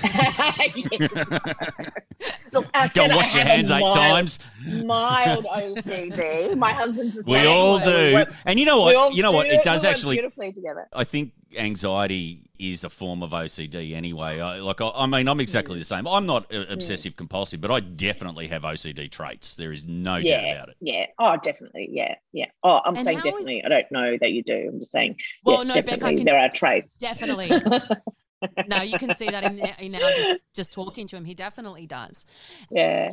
[2.52, 4.38] Look, Go wash your hands eight mild- times.
[4.66, 6.56] Mild OCD.
[6.56, 8.24] My husband's We all do.
[8.46, 9.14] And you know what?
[9.14, 9.48] You know what?
[9.48, 10.16] It does actually.
[10.16, 10.88] together.
[10.92, 14.40] I think anxiety is a form of OCD anyway.
[14.40, 16.06] I, like, I, I mean, I'm exactly the same.
[16.06, 19.56] I'm not uh, obsessive compulsive, but I definitely have OCD traits.
[19.56, 20.76] There is no doubt about it.
[20.80, 21.06] yeah.
[21.18, 21.88] Oh, definitely.
[21.90, 22.46] Yeah, yeah.
[22.62, 23.58] Oh, I'm And saying definitely.
[23.58, 24.68] is- I don't know that you do.
[24.72, 25.16] I'm just saying.
[25.44, 26.16] Well, yes, no, Beck, definitely.
[26.16, 26.96] can- There are traits.
[26.96, 27.50] Definitely.
[28.68, 31.24] no, you can see that in, in now just just talking to him.
[31.24, 32.26] He definitely does.
[32.70, 33.12] Yeah.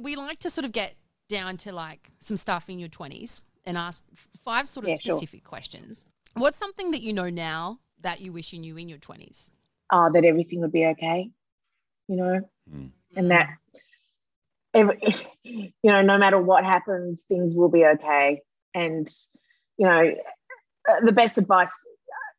[0.00, 0.94] We like to sort of get
[1.28, 4.04] down to like some stuff in your 20s and ask
[4.44, 5.16] five sort of Yeah, sure.
[5.16, 6.06] specific questions.
[6.34, 9.50] What's something that you know now that you wish you knew in your 20s?
[9.92, 11.30] Oh, that everything would be okay.
[12.08, 12.90] You know, Mm.
[13.16, 13.50] and that
[14.74, 14.98] every,
[15.42, 18.40] you know, no matter what happens, things will be okay.
[18.74, 19.06] And
[19.76, 20.14] you know,
[20.88, 21.86] uh, the best advice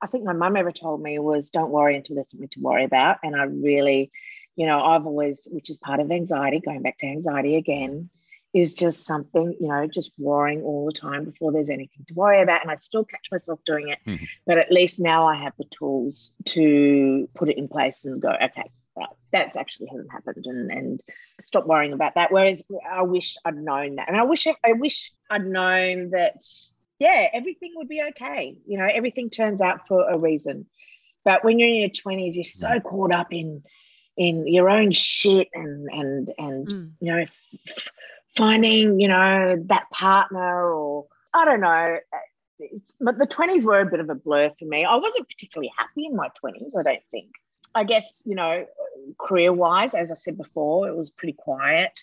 [0.02, 2.84] I think my mum ever told me was, "Don't worry until there's something to worry
[2.84, 4.12] about." And I really,
[4.56, 8.10] you know, I've always, which is part of anxiety, going back to anxiety again,
[8.54, 12.42] is just something, you know, just worrying all the time before there's anything to worry
[12.42, 12.62] about.
[12.62, 14.28] And I still catch myself doing it, Mhm.
[14.46, 18.30] but at least now I have the tools to put it in place and go,
[18.30, 21.04] okay, right, that's actually hasn't happened, and and
[21.42, 22.32] stop worrying about that.
[22.32, 26.44] Whereas I wish I'd known that, and I wish I wish I'd known that.
[27.00, 28.56] Yeah, everything would be okay.
[28.68, 30.68] You know, everything turns out for a reason.
[31.26, 33.64] But when you're in your twenties, you're so caught up in
[34.18, 36.92] in your own shit and and and Mm.
[37.00, 37.26] you know
[38.36, 41.98] finding, you know, that partner or I don't know.
[43.00, 44.86] But the 20s were a bit of a blur for me.
[44.86, 47.30] I wasn't particularly happy in my 20s, I don't think.
[47.76, 48.66] I guess, you know,
[49.20, 52.00] career wise, as I said before, it was pretty quiet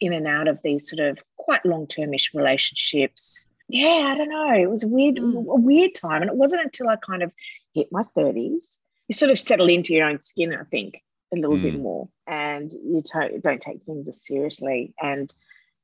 [0.00, 3.48] in and out of these sort of quite long termish relationships.
[3.68, 4.52] Yeah, I don't know.
[4.54, 5.46] It was a weird, Mm.
[5.46, 6.20] a weird time.
[6.22, 7.32] And it wasn't until I kind of
[7.74, 11.00] hit my 30s, you sort of settle into your own skin, I think,
[11.38, 11.80] a little bit Mm.
[11.82, 12.08] more.
[12.26, 14.94] And you to- don't take things as seriously.
[15.02, 15.32] And,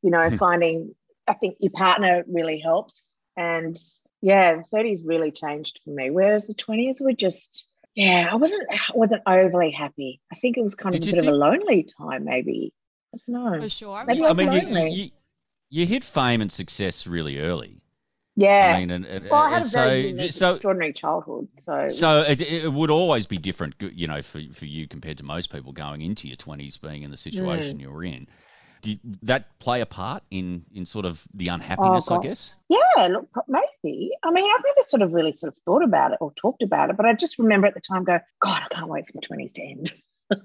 [0.03, 0.95] you know, finding,
[1.27, 3.15] I think your partner really helps.
[3.37, 3.77] And
[4.23, 6.11] yeah, the 30s really changed for me.
[6.11, 10.21] Whereas the 20s were just, yeah, I wasn't I wasn't overly happy.
[10.33, 12.73] I think it was kind Did of a you bit of a lonely time, maybe.
[13.15, 13.61] I don't know.
[13.61, 14.05] For sure.
[14.07, 15.11] Maybe I I was mean, you, you,
[15.71, 17.80] you hit fame and success really early.
[18.40, 18.72] Yeah.
[18.74, 21.48] I mean, and, and, well, I had a very so unique, so extraordinary childhood.
[21.64, 25.24] So, so it, it would always be different, you know, for for you compared to
[25.24, 27.81] most people going into your twenties, being in the situation Mm.
[27.83, 28.26] you were in.
[28.83, 32.09] Did that play a part in in sort of the unhappiness?
[32.11, 32.22] I Oh, God.
[32.24, 32.55] guess.
[32.70, 34.11] Yeah, look, maybe.
[34.24, 36.88] I mean, I've never sort of really sort of thought about it or talked about
[36.88, 39.20] it, but I just remember at the time go, God, I can't wait for the
[39.20, 39.92] 20s to end.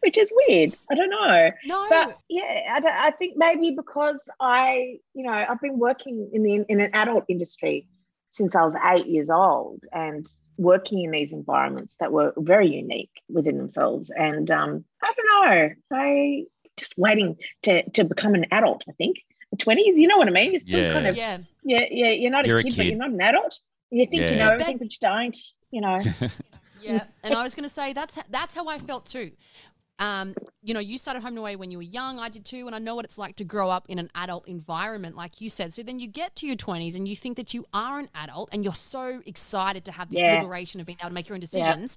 [0.00, 0.70] Which is weird.
[0.90, 1.50] I don't know.
[1.66, 1.86] No.
[1.88, 6.64] But yeah, I, I think maybe because I, you know, I've been working in the
[6.68, 7.86] in an adult industry
[8.30, 13.10] since I was eight years old and working in these environments that were very unique
[13.28, 14.10] within themselves.
[14.10, 16.44] And um, I don't know, I
[16.76, 19.18] just waiting to to become an adult, I think.
[19.50, 20.50] The 20s, you know what I mean?
[20.50, 20.92] You're still Yeah.
[20.92, 21.38] kind of yeah.
[21.62, 23.58] yeah, yeah, you're not You're a a kid, but you're not an adult.
[23.90, 25.38] You think you know Yeah, everything, but you don't,
[25.70, 26.00] you know.
[26.82, 29.30] Yeah, and I was going to say that's that's how I felt too.
[29.98, 32.18] Um, you know, you started home and away when you were young.
[32.18, 34.48] I did too, and I know what it's like to grow up in an adult
[34.48, 35.74] environment, like you said.
[35.74, 38.48] So then you get to your twenties and you think that you are an adult,
[38.52, 40.40] and you're so excited to have this Yeah.
[40.40, 41.96] liberation of being able to make your own decisions.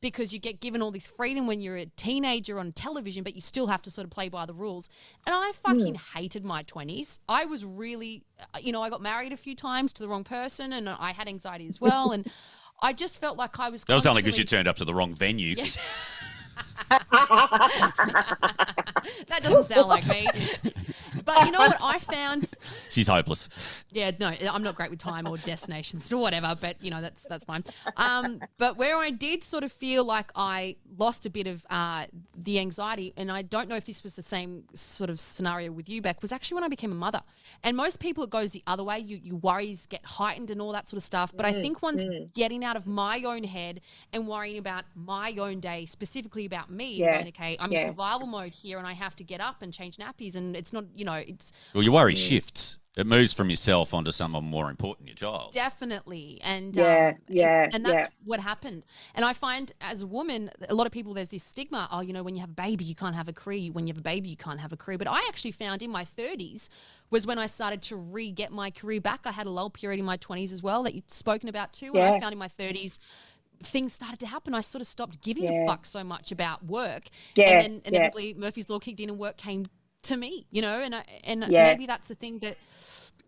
[0.00, 3.40] Because you get given all this freedom when you're a teenager on television, but you
[3.40, 4.88] still have to sort of play by the rules.
[5.28, 7.20] And I fucking hated my 20s.
[7.28, 10.24] I was really, uh, you know, I got married a few times to the wrong
[10.24, 12.10] person and I had anxiety as well.
[12.10, 12.26] And
[12.82, 14.92] I just felt like I was That was only because you turned up to the
[14.92, 15.54] wrong venue.
[15.56, 15.78] Yes.
[19.28, 20.26] that doesn't sound like me.
[21.24, 22.52] But you know what I found?
[22.88, 23.48] She's hopeless.
[23.90, 27.26] Yeah, no, I'm not great with time or destinations or whatever, but you know that's
[27.26, 27.64] that's fine.
[27.96, 32.06] Um, but where I did sort of feel like I lost a bit of uh,
[32.34, 35.88] the anxiety, and I don't know if this was the same sort of scenario with
[35.88, 37.22] you, Beck, was actually when I became a mother.
[37.62, 38.98] And most people it goes the other way.
[38.98, 41.32] You your worries get heightened and all that sort of stuff.
[41.36, 42.32] But I Mm, think once mm.
[42.34, 43.80] getting out of my own head
[44.12, 48.26] and worrying about my own day, specifically about me, Yeah, going, okay, I'm in survival
[48.26, 51.04] mode here, and I have to get up and change nappies, and it's not, you
[51.04, 52.78] know, it's Well, your worry shifts.
[52.94, 55.54] It moves from yourself onto someone more important, your child.
[55.54, 56.40] Definitely.
[56.44, 58.08] And Yeah, um, yeah, and, and that's yeah.
[58.24, 58.84] what happened.
[59.14, 62.12] And I find as a woman, a lot of people there's this stigma, oh, you
[62.12, 63.72] know, when you have a baby, you can't have a career.
[63.72, 64.98] When you have a baby, you can't have a career.
[64.98, 66.68] But I actually found in my 30s
[67.08, 69.20] was when I started to re get my career back.
[69.24, 71.92] I had a lull period in my 20s as well that you'd spoken about too.
[71.94, 72.98] And I found in my 30s
[73.62, 74.52] things started to happen.
[74.52, 75.62] I sort of stopped giving Yeah.
[75.62, 77.04] a fuck so much about work.
[77.36, 77.88] Yeah, And then yeah.
[78.00, 79.66] inevitably Murphy's Law kicked in and work came
[80.02, 81.64] to me, you know, and I, and Yeah.
[81.64, 82.56] maybe that's the thing that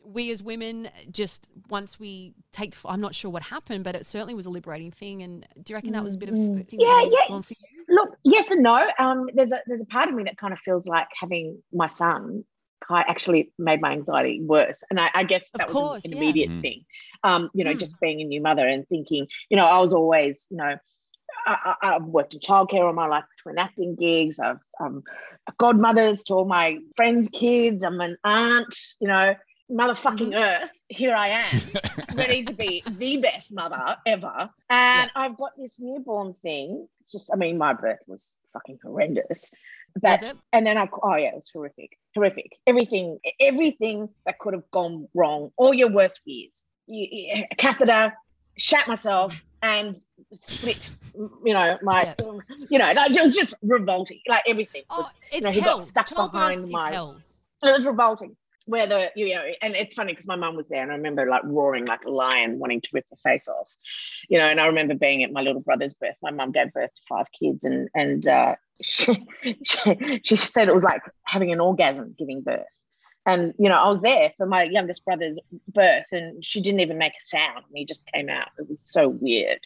[0.07, 4.35] we as women just once we take i'm not sure what happened but it certainly
[4.35, 6.57] was a liberating thing and do you reckon that was a bit of a thing
[6.57, 6.81] that Mm-hmm.
[6.83, 7.29] Yeah, yeah.
[7.31, 8.87] gone for you Look, yes and no.
[8.99, 11.87] Um, there's a there's a part of me that kind of feels like having my
[11.87, 12.45] son
[12.91, 16.17] actually made my anxiety worse, and I, I guess that course, was an yeah.
[16.19, 16.61] immediate Mm.
[16.61, 16.85] thing.
[17.23, 17.79] Um, you know, Mm.
[17.79, 20.77] just being a new mother and thinking, you know, I was always, you know,
[21.47, 24.39] I, I've worked in childcare all my life between acting gigs.
[24.41, 25.03] I've um,
[25.59, 27.85] godmothers to all my friends' kids.
[27.85, 28.75] I'm an aunt.
[29.01, 29.35] You know,
[29.71, 30.35] motherfucking Mm-hmm.
[30.65, 30.71] earth.
[30.89, 31.45] Here I am,
[32.15, 34.51] ready to be the best mother ever.
[34.71, 36.87] And I've got this newborn thing.
[37.01, 39.51] It's just, I mean, my birth was fucking horrendous.
[40.01, 42.53] But and then I, oh yeah, it was horrific, horrific.
[42.67, 45.51] Everything, everything that could have gone wrong.
[45.57, 46.63] All your worst fears.
[46.87, 48.13] You, you- a catheter,
[48.59, 49.35] shat myself,
[49.65, 49.97] and
[50.35, 50.97] split.
[51.15, 52.15] You know my,
[52.69, 54.21] you know, like, it was just revolting.
[54.29, 54.83] Like everything.
[54.91, 57.21] oh was, you it's know, he hell got stuck Childbirth behind my hell
[57.63, 60.83] it was revolting where the you know and it's funny because my mum was there
[60.83, 63.75] and i remember like roaring like a lion wanting to rip the face off
[64.29, 66.93] you know and i remember being at my little brother's birth my mum gave birth
[66.95, 69.27] to five kids and and uh, she,
[69.65, 72.63] she, she said it was like having an orgasm giving birth
[73.27, 76.99] and you know i was there for my youngest brother's birth and she didn't even
[76.99, 79.59] make a sound and he just came out it was so weird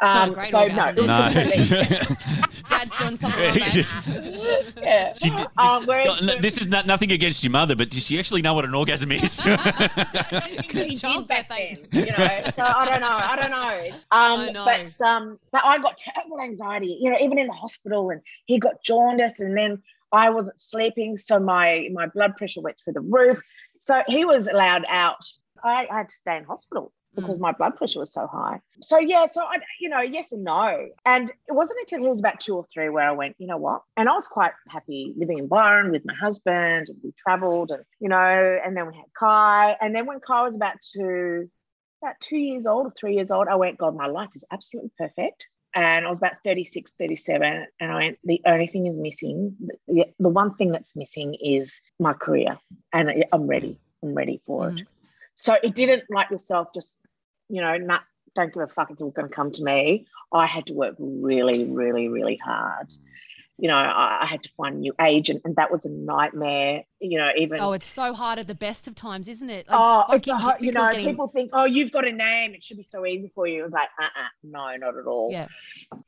[0.00, 1.32] not a um great so orgasm, no No.
[2.68, 3.56] dad's doing something wrong
[4.82, 8.04] yeah did- um, whereas No, no, this is not, nothing against your mother, but does
[8.04, 9.42] she actually know what an orgasm is?
[9.42, 12.42] because he did back then, you know.
[12.56, 13.08] So I don't know.
[13.08, 13.90] I don't know.
[14.10, 14.64] Um, I know.
[14.64, 16.98] But um, but I got terrible anxiety.
[17.00, 21.16] You know, even in the hospital, and he got jaundice, and then I wasn't sleeping,
[21.16, 23.40] so my my blood pressure went through the roof.
[23.80, 25.24] So he was allowed out.
[25.64, 27.20] I, I had to stay in hospital hmm.
[27.20, 28.60] because my blood pressure was so high.
[28.80, 30.88] So yeah, so I, you know, yes and no.
[31.04, 33.56] And it wasn't until he was about two or three where I went, you know
[33.56, 33.82] what?
[33.96, 37.84] And I was quite happy living in Byron with my husband, and we travelled, and
[38.00, 41.50] you know, and then we had Kai, and then when Kai was about two,
[42.02, 44.90] about two years old or three years old, I went, God, my life is absolutely
[44.98, 45.48] perfect.
[45.74, 47.66] And I was about 36, 37.
[47.80, 49.56] And I went, the only thing is missing,
[49.88, 52.58] the, the one thing that's missing is my career.
[52.92, 53.78] And I'm ready.
[54.02, 54.74] I'm ready for it.
[54.74, 54.84] Mm-hmm.
[55.34, 56.98] So it didn't like yourself just,
[57.48, 58.02] you know, not
[58.34, 60.06] don't give a fuck, it's all going to come to me.
[60.32, 62.92] I had to work really, really, really hard.
[63.62, 66.82] You know, I, I had to find a new agent, and that was a nightmare.
[66.98, 69.60] You know, even Oh, it's so hard at the best of times, isn't it?
[69.60, 72.54] It's oh, it's a hard, you know, getting- people think, oh, you've got a name,
[72.54, 73.60] it should be so easy for you.
[73.60, 75.28] It was like, uh, uh no, not at all.
[75.30, 75.46] Yeah.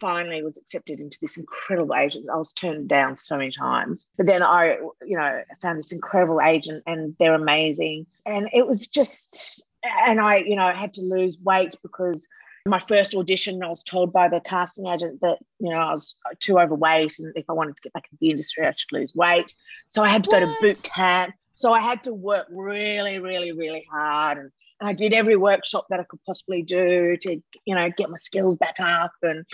[0.01, 2.27] Finally, was accepted into this incredible agent.
[2.29, 6.41] I was turned down so many times, but then I, you know, found this incredible
[6.41, 8.07] agent, and they're amazing.
[8.27, 9.65] And it was just,
[10.09, 12.27] and I, you know, had to lose weight because
[12.67, 16.15] my first audition, I was told by the casting agent that, you know, I was
[16.41, 17.19] too overweight.
[17.19, 19.55] And if I wanted to get back into the industry, I should lose weight.
[19.89, 21.35] So I had to go to boot camp.
[21.53, 24.39] So I had to work really, really, really hard.
[24.39, 24.51] And,
[24.81, 28.17] and I did every workshop that I could possibly do to, you know, get my
[28.17, 29.13] skills back up.
[29.23, 29.45] And,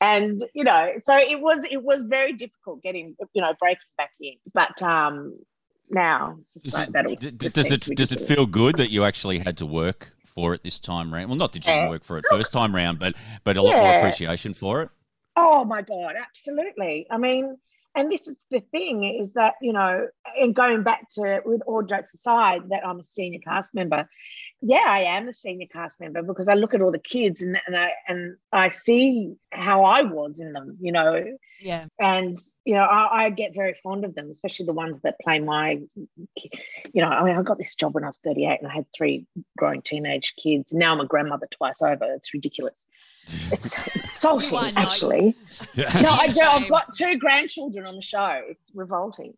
[0.00, 4.10] and, you know, so it was, it was very difficult getting, you know, breaking back
[4.20, 4.34] in.
[4.52, 5.38] But um,
[5.88, 7.06] now it's just Does like it, that.
[7.06, 10.12] Was, d- just does it does it feel good that you actually had to work
[10.34, 11.28] for it this time round?
[11.28, 11.88] Well, not that you Yeah.
[11.88, 13.14] work for it first time round, but
[13.44, 14.90] but a lot more appreciation for it.
[15.36, 17.06] Oh my God, absolutely.
[17.10, 17.56] I mean,
[17.94, 21.82] and this is the thing is that, you know, and going back to, with all
[21.82, 24.08] jokes aside, that I'm a senior cast member.
[24.62, 27.58] Yeah, I am a senior cast member because I look at all the kids and,
[27.66, 31.24] and I and I see how I was in them, you know,
[31.62, 31.86] Yeah.
[31.98, 35.38] and you know I, I get very fond of them especially the ones that play
[35.40, 35.80] my
[36.36, 38.86] you know i mean i got this job when i was 38 and i had
[38.96, 39.26] three
[39.58, 40.72] growing teenage kids.
[40.72, 42.04] Now i'm a grandmother twice over.
[42.14, 42.84] It's ridiculous.
[43.52, 44.72] It's it's not.
[44.76, 45.34] actually.
[45.76, 46.40] No i do.
[46.42, 48.40] I've got two grandchildren on the show.
[48.48, 49.32] It's revolting.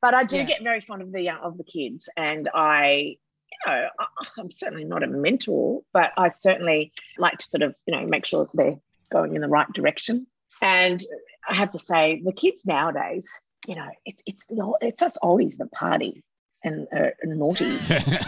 [0.00, 0.44] But i do Yeah.
[0.44, 3.16] get very fond of the young of the kids and i
[3.50, 4.06] you know I,
[4.38, 8.26] i'm certainly not a mentor but i certainly like to sort of you know make
[8.26, 8.76] sure that they're
[9.12, 10.26] going in the right direction
[10.60, 11.00] and
[11.48, 13.30] I have to say, the kids nowadays,
[13.66, 16.22] you know, it's it's the it's us oldies that party
[16.64, 17.64] and uh, naughty.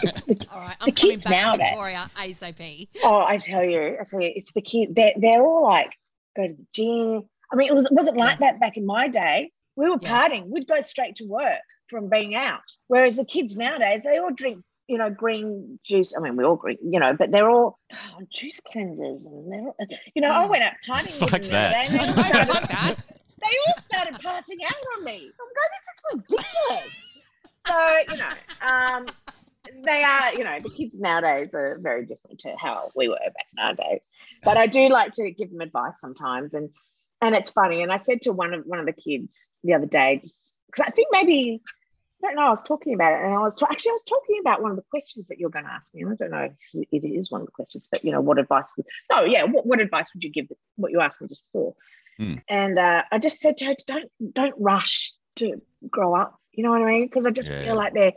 [0.01, 1.67] It's the, All right, I'm coming kids back to nowadays.
[1.69, 2.87] Victoria ASAP.
[3.03, 4.95] Oh, I tell you, I tell you, it's the kid.
[4.95, 5.91] They're they're all like
[6.37, 7.29] go to the gym.
[7.51, 9.51] I mean, it was it wasn't like that back in my day.
[9.75, 10.29] We were Yeah.
[10.29, 10.47] partying.
[10.47, 12.61] We'd go straight to work from being out.
[12.87, 14.63] Whereas the kids nowadays, they all drink.
[14.91, 16.13] You know, green juice.
[16.17, 19.61] I mean, we all drink, you know, but they're all oh, juice cleansers, and they're,
[19.61, 19.77] all-
[20.13, 21.87] you know, I went out partying Fuck that.
[21.89, 22.95] they all started- that.
[23.41, 25.31] they all started passing out on me.
[25.39, 26.93] I'm going, this is ridiculous.
[27.65, 29.05] so, you know, um,
[29.85, 33.45] they are, you know, the kids nowadays are very different to how we were back
[33.57, 34.01] in our day.
[34.43, 36.53] But I do like to give them advice sometimes.
[36.53, 36.69] And
[37.21, 37.81] and it's funny.
[37.81, 40.85] And I said to one of one of the kids the other day, just because
[40.87, 41.61] I think maybe
[42.23, 44.03] I don't know, I was talking about it, and I was ta- actually I was
[44.03, 46.01] talking about one of the questions that you're going to ask me.
[46.01, 48.37] And I don't know if it is one of the questions, but you know, what
[48.39, 50.47] advice would no, yeah, what, what advice would you give?
[50.75, 51.75] What you asked me just before,
[52.17, 52.35] Hmm.
[52.47, 56.37] and uh, I just said to her, don't don't rush to grow up.
[56.51, 57.05] You know what I mean?
[57.05, 57.63] Because I just Yeah.
[57.63, 58.13] feel like they're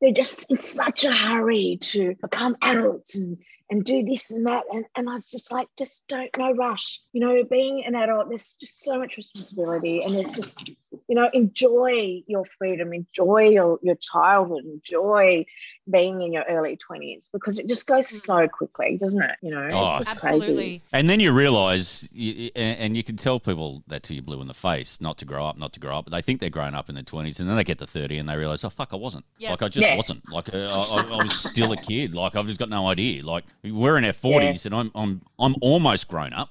[0.00, 3.38] they're just in such a hurry to become adults and
[3.70, 7.00] and do this and that and, and I was just like just don't no rush
[7.12, 10.68] you know being an adult there's just so much responsibility and there's just
[11.08, 15.44] you know enjoy your freedom enjoy your, your childhood enjoy
[15.90, 19.68] being in your early 20s because it just goes so quickly doesn't it you know
[19.72, 20.82] Oh, it's just crazy Absolutely.
[20.92, 24.40] And then you realise, you, and and you can tell people that till you blue
[24.40, 26.04] in the face, not to grow up, not to grow up.
[26.06, 28.18] But they think they're grown up in their twenties, and then they get to thirty,
[28.18, 29.24] and they realise, oh fuck, I wasn't.
[29.38, 29.50] Yeah.
[29.52, 29.96] Like I just Yeah.
[29.96, 30.28] wasn't.
[30.28, 32.14] Like uh, I, I, I was still a kid.
[32.14, 33.24] Like I've just got no idea.
[33.24, 36.50] Like we're in our forties, and I'm I'm I'm almost grown up.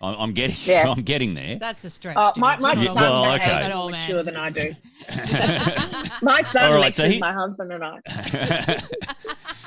[0.00, 0.88] I'm, I'm getting Yeah.
[0.90, 1.56] I'm getting there.
[1.58, 2.16] That's a stretch.
[2.34, 2.40] Dude.
[2.40, 3.44] my, my You're Yeah, son well, okay.
[3.50, 4.08] At all, more man.
[4.08, 4.74] mature than I do.
[6.22, 8.78] my son All right, so he- my husband and I.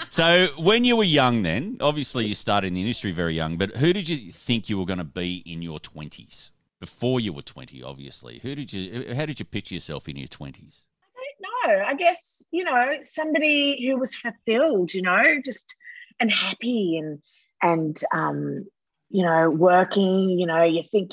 [0.09, 3.57] so when you were young, then obviously you started in the industry very young.
[3.57, 7.33] But who did you think you were going to be in your twenties before you
[7.33, 7.81] were twenty?
[7.83, 9.13] Obviously, who did you?
[9.15, 10.83] How did you picture yourself in your twenties?
[11.65, 15.75] no, I guess, you know, somebody who was fulfilled, you know, just
[16.19, 17.19] and happy and
[17.63, 18.65] and um,
[19.11, 21.11] you know, working, you know, you think,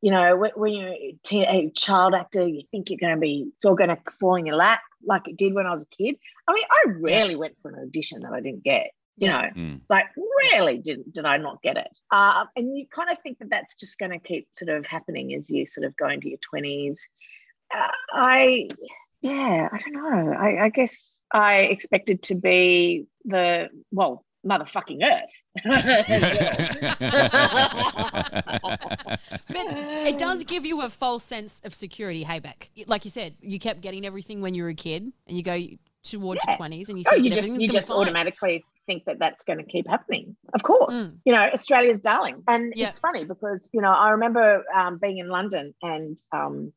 [0.00, 3.20] you know, when, when you're a, teen, a child actor, you think you're going to
[3.20, 5.82] be, it's all going to fall in your lap like it did when I was
[5.82, 6.16] a kid.
[6.48, 9.40] I mean, I rarely went for an audition that I didn't get, you Yeah.
[9.42, 9.80] know, Mm.
[9.88, 10.06] like
[10.52, 11.88] rarely did, did I not get it.
[12.10, 15.34] Uh, and you kind of think that that's just going to keep sort of happening
[15.34, 16.98] as you sort of go into your 20s
[17.74, 18.68] uh, I,
[19.20, 20.32] yeah, I don't know.
[20.32, 25.30] I, I guess I expected to be the well, motherfucking earth.
[29.48, 29.66] but
[30.06, 32.70] it does give you a false sense of security, hey Beck.
[32.86, 35.58] Like you said, you kept getting everything when you were a kid, and you go
[36.02, 36.52] towards Yeah.
[36.52, 39.64] your twenties, and you oh, you just you just automatically think that that's going to
[39.64, 40.36] keep happening.
[40.54, 41.18] Of course, Mm.
[41.24, 42.90] you know Australia's darling, and Yeah.
[42.90, 46.18] it's funny because you know I remember um, being in London and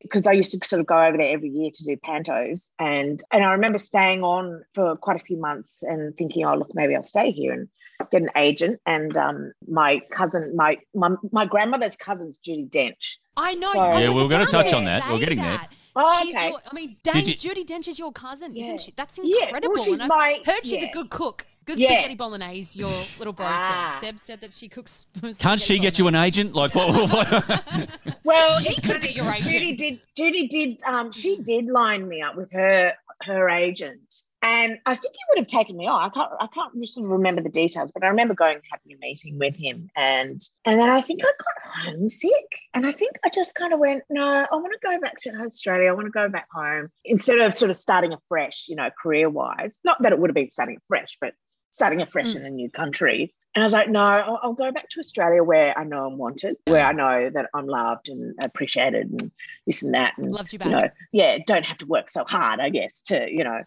[0.02, 3.22] because I used to sort of go over there every year to do pantos, and
[3.32, 6.94] and I remember staying on for quite a few months and thinking, oh look, maybe
[6.96, 7.68] I'll stay here and
[8.10, 8.80] get an agent.
[8.86, 13.16] And um, my cousin, my, my my grandmother's cousin's Judi Dench.
[13.36, 13.72] I know.
[13.72, 15.08] So- I Yeah, was we we're going to touch on that.
[15.10, 15.72] We're getting that.
[16.00, 16.50] Oh, She's okay.
[16.50, 18.64] your, I mean, Did Dame you- Judi Dench is your cousin, Yeah.
[18.64, 18.92] isn't she?
[18.96, 19.82] That's Yeah, well, incredible.
[19.82, 20.88] she's and I've my- heard she's yeah.
[20.88, 21.44] a good cook.
[21.68, 21.90] Good Yeah.
[21.90, 22.88] spaghetti bolognese, your
[23.18, 23.90] little bro Ah.
[24.00, 24.00] said.
[24.08, 25.04] Seb said that she cooks.
[25.38, 26.54] Can't she get you an agent?
[26.54, 26.88] Like what?
[27.12, 27.90] what-
[28.24, 29.48] Well, She could funny be your agent.
[29.50, 30.00] Judi did.
[30.18, 30.82] Judi did.
[30.84, 35.38] Um, she did line me up with her her agent, and I think he would
[35.40, 36.00] have taken me on.
[36.04, 36.30] I can't.
[36.40, 39.38] I can't sort of remember the details, but I remember going and having a meeting
[39.38, 43.54] with him, and and then I think I got homesick, and I think I just
[43.56, 45.88] kind of went, no, I want to go back to Australia.
[45.90, 49.28] I want to go back home instead of sort of starting afresh, you know, career
[49.28, 49.80] wise.
[49.84, 51.34] Not that it would have been starting afresh, but
[51.70, 52.46] starting afresh in mm.
[52.46, 53.34] a new country.
[53.54, 56.18] And I was like, no, I'll, I'll go back to Australia where I know I'm
[56.18, 59.30] wanted, where I know that I'm loved and appreciated and
[59.66, 60.14] this and that.
[60.16, 60.68] And, Loves you back.
[60.68, 63.62] you know, yeah, don't have to work so hard, I guess, to, you know.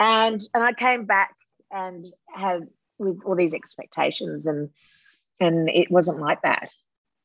[0.00, 1.34] And and I came back
[1.70, 4.70] and had with all these expectations and
[5.40, 6.70] and it wasn't like that.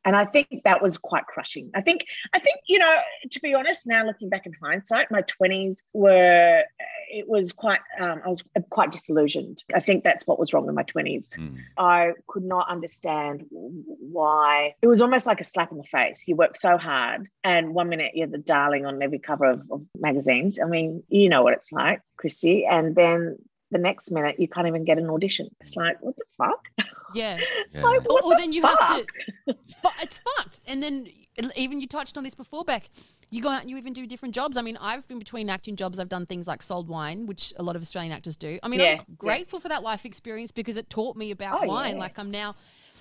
[0.06, 1.70] And I think that was quite crushing.
[1.76, 2.98] I think, I think, you know,
[3.30, 6.64] to be honest, now looking back in hindsight, my 20s were,
[7.10, 9.64] it was quite, um, I was quite disillusioned.
[9.76, 11.38] I think that's what was wrong in my 20s.
[11.78, 14.76] I could not understand why.
[14.82, 16.24] It was almost like a slap in the face.
[16.28, 19.82] You work so hard, and one minute you're the darling on every cover of, of
[19.98, 20.60] magazines.
[20.64, 22.66] I mean, you know what it's like, Christie.
[22.66, 23.38] And then
[23.72, 25.48] the next minute, you can't even get an audition.
[25.62, 26.68] It's like, what the fuck?
[27.14, 27.38] Yeah.
[27.74, 28.80] Like, Or, what or the then you fuck?
[28.80, 29.06] have
[29.48, 29.56] to.
[30.02, 30.62] It's fucked.
[30.68, 31.08] And then
[31.56, 32.90] even you touched on this before, Beck.
[33.30, 34.58] You go out and you even do different jobs.
[34.58, 36.00] I mean, I've been between acting jobs.
[36.00, 38.60] I've done things like sold wine, which a lot of Australian actors do.
[38.64, 39.04] I mean, Yeah, I'm yeah.
[39.18, 41.94] grateful for that life experience because it taught me about Oh, wine.
[41.96, 42.00] yeah.
[42.00, 42.56] Like I'm now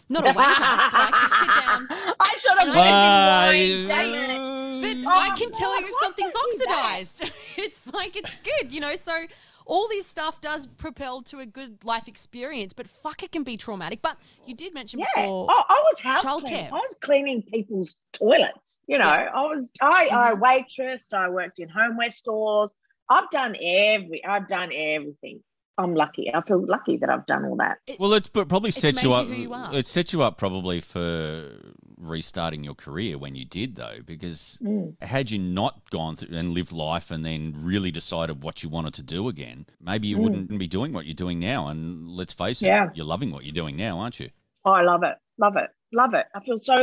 [0.08, 0.38] not a wanker, but
[0.94, 2.14] I can sit down.
[2.20, 4.48] I should have wine.
[4.80, 6.94] But Oh I can tell you if something's can't you do that?
[6.98, 7.32] oxidized.
[7.56, 8.94] it's like it's good, you know.
[8.94, 9.12] So
[9.68, 13.56] all this stuff does propel to a good life experience, but fuck, it can be
[13.56, 14.00] traumatic.
[14.02, 14.16] But
[14.46, 15.06] you did mention Yeah.
[15.14, 15.46] before.
[15.50, 16.66] Oh, I was house cleaning.
[16.72, 18.80] I was cleaning people's toilets.
[18.88, 19.30] You know, Yeah.
[19.34, 20.40] I was I I Mhm.
[20.40, 21.14] waitressed.
[21.14, 22.70] I worked in homeware stores.
[23.10, 24.24] I've done every.
[24.24, 25.42] I've done everything.
[25.76, 26.28] I'm lucky.
[26.34, 27.78] I feel lucky that I've done all that.
[28.00, 29.26] Well, it's but probably It's set made you you up.
[29.28, 29.74] who you are.
[29.74, 31.52] It set you up probably for
[31.98, 35.00] restarting your career when you did, though, because Mm.
[35.02, 38.94] had you not gone through and lived life and then really decided what you wanted
[38.94, 40.22] to do again, maybe you Mm.
[40.22, 41.68] wouldn't be doing what you're doing now.
[41.68, 42.90] And let's face it, Yeah.
[42.94, 44.30] you're loving what you're doing now, aren't you?
[44.64, 45.16] Oh, I love it.
[45.38, 45.70] Love it.
[45.92, 46.26] Love it.
[46.34, 46.76] I feel so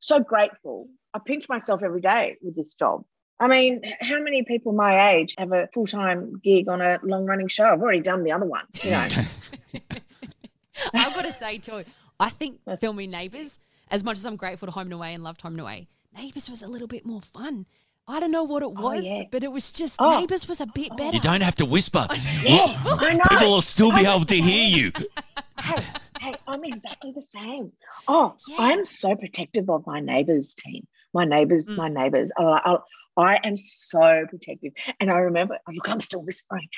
[0.00, 0.88] so grateful.
[1.14, 3.04] I pinch myself every day with this job.
[3.40, 7.24] I mean, how many people my age have a full time gig on a long
[7.24, 7.64] running show?
[7.66, 8.64] I've already done the other one.
[8.82, 9.08] You know.
[10.94, 11.84] I've got to say too,
[12.20, 13.58] I think filming Neighbours,
[13.90, 16.50] as much as I'm grateful to Home and Away and loved Home and Away, Neighbours
[16.50, 17.66] was a little bit more fun.
[18.06, 19.24] I don't know what it oh, was, yeah.
[19.30, 20.18] but it was just Oh.
[20.18, 20.96] Neighbours was a bit oh.
[20.96, 21.14] better.
[21.14, 22.06] You don't have to whisper.
[22.42, 23.24] Yeah, I know.
[23.28, 24.92] People will still be able to hear you.
[25.60, 25.84] hey,
[26.20, 27.72] hey, I'm exactly the same.
[28.06, 30.86] Oh, I am so protective of my neighbours team.
[31.12, 31.76] My neighbours, mm.
[31.76, 32.30] my neighbours.
[32.38, 32.76] I, I,
[33.18, 34.72] I am so protective.
[35.00, 36.68] And I remember, oh, look, I'm still whispering.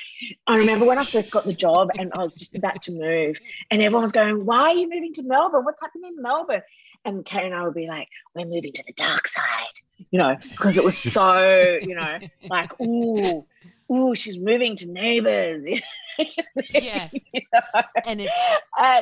[0.47, 3.39] I remember when I first got the job and I was just about to move,
[3.69, 5.63] and everyone was going, Why are you moving to Melbourne?
[5.63, 6.61] What's happening in Melbourne?
[7.05, 9.43] And Kate and I would be like, We're moving to the dark side,
[10.11, 13.45] you know, because it was so, you know, like, ooh,
[13.91, 15.67] ooh, she's moving to neighbours.
[16.69, 17.07] Yeah.
[17.33, 17.81] You know?
[18.05, 18.35] And it's
[18.77, 19.01] Uh,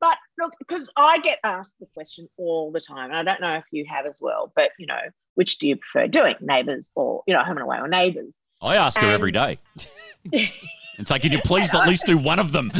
[0.00, 3.54] but look, because I get asked the question all the time, and I don't know
[3.54, 4.98] if you have as well, but you know,
[5.34, 8.38] which do you prefer doing, neighbours or you know, home and away or neighbours?
[8.60, 9.58] I ask her every day.
[10.98, 12.72] It's like, can you please at least do one of them?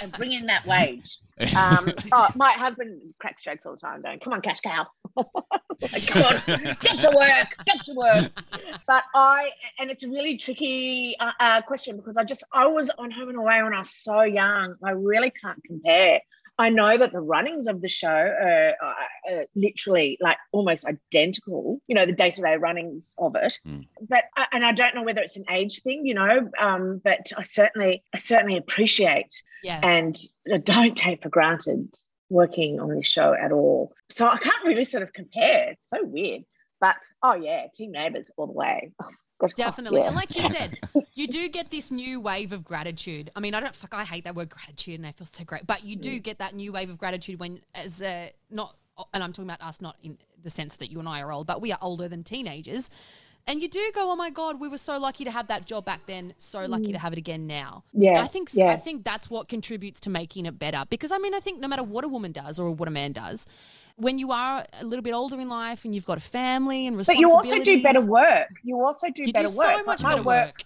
[0.00, 1.18] Get back here and bring in that wage.
[1.56, 4.86] Um, oh, my husband cracks jokes all the time, going, "Come on, cash cow,
[5.16, 6.42] like, come on,
[6.80, 8.32] get to work, get to work."
[8.86, 12.90] But I, and it's a really tricky uh, uh, question because I just I was
[12.98, 14.74] on Home and Away when I was so young.
[14.84, 16.20] I really can't compare.
[16.60, 18.96] I know that the runnings of the show are, are,
[19.32, 21.80] are literally like almost identical.
[21.86, 23.58] You know, the day to day runnings of it.
[24.06, 26.50] But uh, and I don't know whether it's an age thing, you know.
[26.60, 29.32] Um, but I certainly I certainly appreciate
[29.64, 29.80] yeah.
[29.82, 30.14] and
[30.64, 31.94] don't take for granted
[32.28, 33.92] working on this show at all.
[34.10, 35.70] So I can't really sort of compare.
[35.70, 36.42] It's so weird.
[36.78, 38.92] But oh yeah, team neighbors all the way.
[39.02, 39.08] Oh,
[39.40, 40.00] gosh, Definitely.
[40.00, 40.08] yeah.
[40.08, 40.78] And like you said,
[41.20, 43.30] you do get this new wave of gratitude.
[43.36, 45.66] I mean, I don't fuck I hate that word gratitude and I feel so great.
[45.66, 46.22] But you do Mm.
[46.22, 48.76] get that new wave of gratitude when as a not
[49.14, 51.46] and I'm talking about us not in the sense that you and I are old,
[51.46, 52.90] but we are older than teenagers.
[53.46, 55.86] And you do go, oh my god, we were so lucky to have that job
[55.86, 57.84] back then, so lucky to have it again now.
[57.94, 58.66] Yeah, I think yeah.
[58.66, 60.84] I think that's what contributes to making it better.
[60.90, 63.12] Because I mean, I think no matter what a woman does or what a man
[63.12, 63.46] does,
[63.96, 66.96] when you are a little bit older in life and you've got a family and
[66.98, 68.48] responsibilities, But you also do better work.
[68.62, 69.76] You also do You do better so work.
[69.78, 70.46] Like much my better work.
[70.46, 70.64] work.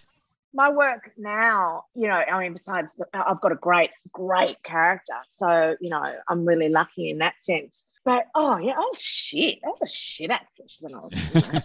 [0.54, 5.14] My work now, you know, I mean, besides, the, I've got a great, great character.
[5.28, 7.84] So, you know, I'm really lucky in that sense.
[8.04, 9.58] But oh, yeah, I was shit.
[9.64, 11.60] I was a shit actress when I was, you know,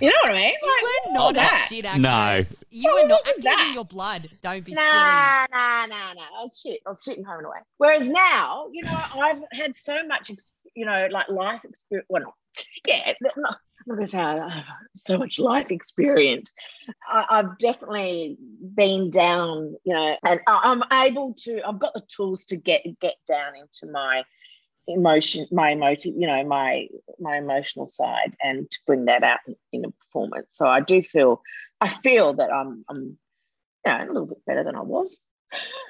[0.00, 0.54] you know what I mean?
[0.62, 2.64] You were not a shit actress.
[2.64, 3.66] No, You Well, were not what was acting that?
[3.68, 4.30] in your blood.
[4.42, 4.94] Don't be Nah, silly.
[5.52, 6.20] nah, nah, nah.
[6.38, 6.80] I was shit.
[6.86, 7.58] I was shitting home and away.
[7.78, 10.30] Whereas now, you know, I've had so much,
[10.76, 12.06] you know, like life experience.
[12.08, 12.34] Well, not,
[12.86, 16.54] yeah, not, I'm not going to say I have so much life experience.
[17.18, 18.36] I, I've definitely
[18.74, 21.60] been down, you know, and I'm able to.
[21.66, 24.22] I've got the tools to get get down into my
[24.86, 26.86] emotion, my emotive, you know, my
[27.18, 30.48] my emotional side, and to bring that out in, in a performance.
[30.50, 31.42] So I do feel,
[31.80, 33.18] I feel that I'm, I'm,
[33.86, 35.20] you know, a little bit better than I was.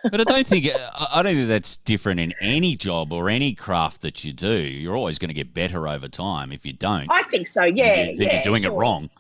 [0.05, 3.29] But I don't think I uh, I don't think that's different in any job or
[3.29, 4.59] any craft that you do.
[4.59, 6.53] You're always going to get better over time.
[6.53, 7.65] If you don't, I think so.
[7.65, 8.35] Yeah, then yeah.
[8.35, 8.73] you're doing sure.
[8.73, 9.11] it wrong.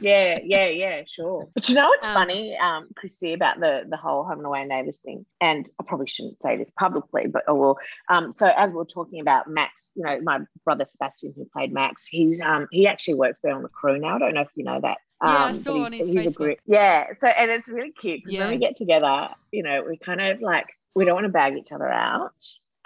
[0.00, 1.48] Yeah, yeah, yeah, sure.
[1.54, 4.98] But you know what's funny, um, Chrissy, about the the whole home and away neighbours
[4.98, 7.78] thing, and I probably shouldn't say this publicly, but I will.
[8.08, 11.72] Um, so as we are talking about Max, you know, my brother Sebastian, who played
[11.72, 14.16] Max, he's um he actually works there on the crew now.
[14.16, 14.98] I don't know if you know that.
[15.20, 16.36] Um, Yeah, I saw he's- on his he's a Facebook.
[16.36, 18.44] great- yeah, so and it's really cute because Yeah.
[18.44, 21.56] when we get together, you know, we kind of like we don't want to bag
[21.56, 22.32] each other out,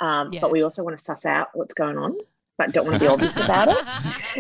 [0.01, 0.41] um, Yeah.
[0.41, 2.17] but we also want to suss out what's going on,
[2.59, 3.79] but don't want to be obvious about it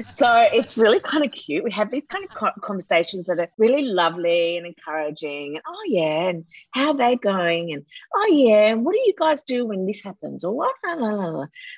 [0.14, 1.64] so it's really kind of cute.
[1.64, 2.30] We have these kind of
[2.62, 5.56] conversations that are really lovely and encouraging.
[5.56, 7.72] And oh yeah, and how are they going?
[7.72, 7.84] And
[8.14, 10.44] oh yeah, and what do you guys do when this happens?
[10.44, 10.74] Or what?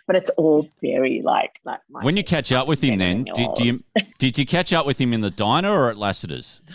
[0.07, 3.35] But it's all very like like my When you catch up with him, then than
[3.35, 3.79] did, do you
[4.19, 6.61] did you catch up with him in the diner or at Lassiter's?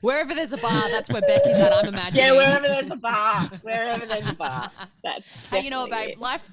[0.00, 1.72] Wherever there's a bar, that's where Becky's at.
[1.72, 2.24] I'm imagining.
[2.24, 4.70] yeah, wherever there's a bar, wherever there's a bar.
[5.02, 6.20] That's Hey, you know what, definitely babe?
[6.20, 6.50] Life.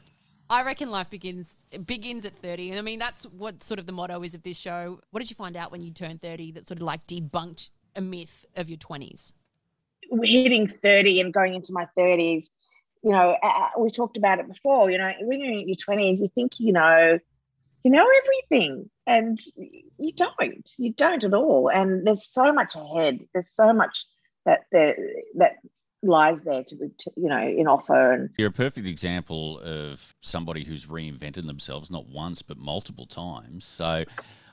[0.49, 2.71] I reckon life begins begins at 30.
[2.71, 4.99] And I mean, that's what sort of the motto is of this show.
[5.11, 8.01] What did you find out when you turned 30 that sort of like debunked a
[8.01, 9.33] myth of your 20s?
[10.23, 12.49] hitting 30 and going into my 30s
[13.03, 16.19] you know uh, we talked about it before you know when you're in your 20s
[16.19, 17.19] you think you know
[17.83, 23.19] you know everything and you don't you don't at all and there's so much ahead
[23.33, 24.05] there's so much
[24.45, 24.95] that there
[25.35, 25.57] that
[26.01, 30.63] lies there to, to you know in offer and You're a perfect example of somebody
[30.63, 33.65] who's reinvented themselves not once but multiple times.
[33.65, 34.05] So,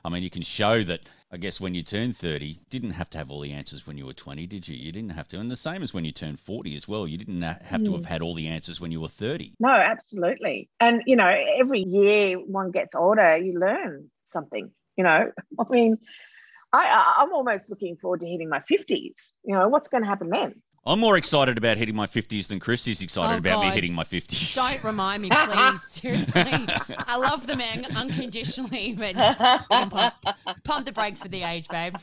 [0.03, 1.01] I mean, you can show that.
[1.29, 4.05] I guess when you turn 30, didn't have to have all the answers when you
[4.05, 4.77] were 20, did you?
[4.77, 5.39] You didn't have to.
[5.41, 7.05] And the same as when you turned 40 as well.
[7.05, 7.95] You didn't have to Mm.
[7.95, 9.55] have had all the answers when you were 30.
[9.59, 11.27] no absolutely and you know
[11.59, 15.29] every year one gets older you learn something you know
[15.59, 15.97] i mean
[16.73, 19.31] I- I'm almost looking forward to hitting my 50s.
[19.45, 20.61] You know, what's going to happen then?
[20.87, 23.93] I'm more excited about hitting my 50s than Chris is excited Oh, about me hitting
[23.93, 24.55] my 50s.
[24.55, 25.83] Don't remind me, please.
[25.89, 26.65] Seriously.
[27.07, 29.15] I love the man unconditionally, but
[29.69, 30.13] pump,
[30.63, 31.95] pump the brakes for the age, babe.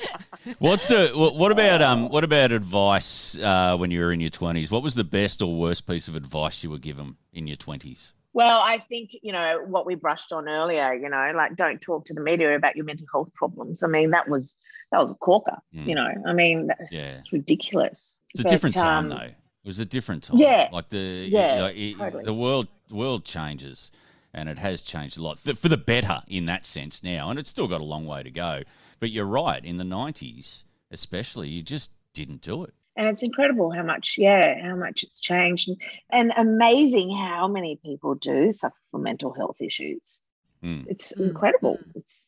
[0.58, 4.70] What's the what about um what about advice uh, when you were in your 20s?
[4.70, 8.12] What was the best or worst piece of advice you were given in your 20s?
[8.36, 12.04] Well, I think, you know, what we brushed on earlier, you know, like don't talk
[12.04, 13.82] to the media about your mental health problems.
[13.82, 14.54] I mean, that was
[14.92, 15.86] that was a corker, Mm.
[15.88, 16.08] you know.
[16.26, 17.18] I mean, that's Yeah.
[17.32, 18.18] ridiculous.
[18.34, 19.24] It's a But, different time um, though.
[19.64, 20.36] It was a different time.
[20.36, 20.68] Yeah.
[20.70, 22.24] Like the Yeah, like, it- totally.
[22.24, 23.90] the world the world changes
[24.34, 27.48] and it has changed a lot for the better in that sense now and it's
[27.48, 28.62] still got a long way to go.
[29.00, 32.74] But you're right, in the 90s especially you just didn't do it.
[32.96, 35.78] And it's incredible how much yeah how much it's changed and,
[36.10, 40.20] and amazing how many people do suffer from mental health issues
[40.64, 40.86] Mm.
[40.88, 42.22] it's incredible it's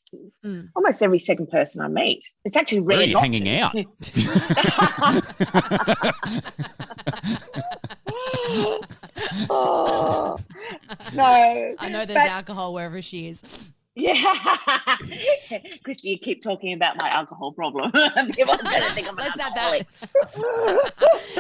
[0.45, 0.69] Mm.
[0.77, 3.59] almost every second person i meet it's actually Where rare are you hanging to.
[3.59, 3.75] out?
[9.51, 10.39] oh,
[11.15, 13.73] no I know there's but- alcohol wherever she is.
[13.99, 14.97] Yeah,
[15.83, 17.91] Christie, you keep talking about my alcohol problem.
[18.31, 19.83] People are going to think I'm Let's add that.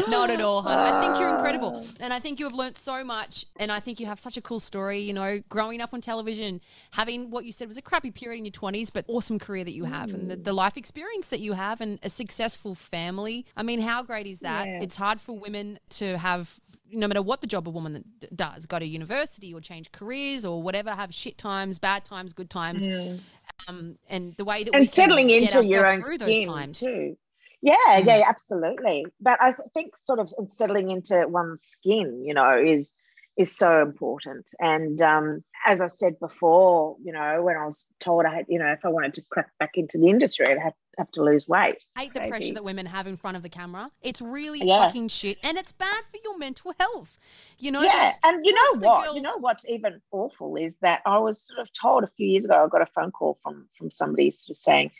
[0.08, 0.76] Not at all, hon.
[0.76, 1.84] I think you're incredible.
[1.84, 1.90] Ah.
[2.00, 3.46] And I think you have learnt so much.
[3.60, 6.60] And I think you have such a cool story, you know, growing up on television,
[6.90, 9.74] having what you said was a crappy period in your 20s, but awesome career that
[9.74, 13.46] you have and the, the life experience that you have and a successful family.
[13.56, 14.66] I mean, how great is that?
[14.66, 14.82] Yeah.
[14.82, 16.60] It's hard for women to have.
[16.92, 20.62] No matter what the job a woman does, go to university or change careers or
[20.62, 23.20] whatever, have shit times, bad times, good times, Mm.
[23.66, 26.28] um, and the way that we and can settling get into your own through those
[26.28, 26.80] skin times.
[26.80, 27.16] too.
[27.60, 29.04] Yeah, yeah, absolutely.
[29.20, 32.94] But I think sort of settling into one's skin, you know, is
[33.38, 34.44] is so important.
[34.58, 38.58] And um, as I said before, you know, when I was told I had, you
[38.58, 41.46] know, if I wanted to crack back into the industry, I'd have, have to lose
[41.46, 41.84] weight.
[41.96, 42.30] hate the Crazy.
[42.30, 43.92] pressure that women have in front of the camera.
[44.02, 44.86] It's really Yeah.
[44.86, 47.16] fucking shit, and it's bad for your mental health.
[47.58, 49.14] You know, yeah, and you know the what?
[49.14, 52.44] You know what's even awful is that I was sort of told a few years
[52.44, 52.64] ago.
[52.64, 54.90] I got a phone call from from somebody sort of saying,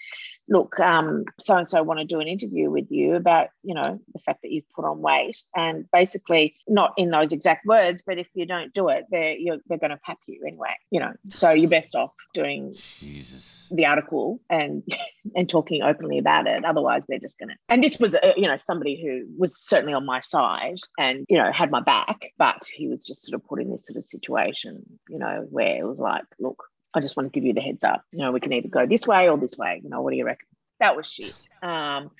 [0.48, 4.00] "Look, um, so and so want to do an interview with you about you know
[4.12, 8.18] the fact that you've put on weight, and basically not in those exact words, but
[8.18, 10.74] if you don't do it, they're you're, they're going to pap you anyway.
[10.90, 13.68] You know, so you're best off doing Jesus.
[13.70, 14.82] the article and
[15.36, 16.64] and talking openly about it.
[16.64, 17.56] Otherwise, they're just gonna.
[17.68, 21.38] And this was, uh, you know, somebody who was certainly on my side and you
[21.38, 24.04] know had my back, but he was just sort of put in this sort of
[24.04, 26.64] situation, you know, where it was like, look,
[26.98, 28.02] I just want to give you the heads up.
[28.10, 29.80] You know, we can either go this way or this way.
[29.84, 30.48] You know, what do you reckon?
[30.80, 31.46] That was shit.
[31.62, 32.10] Um,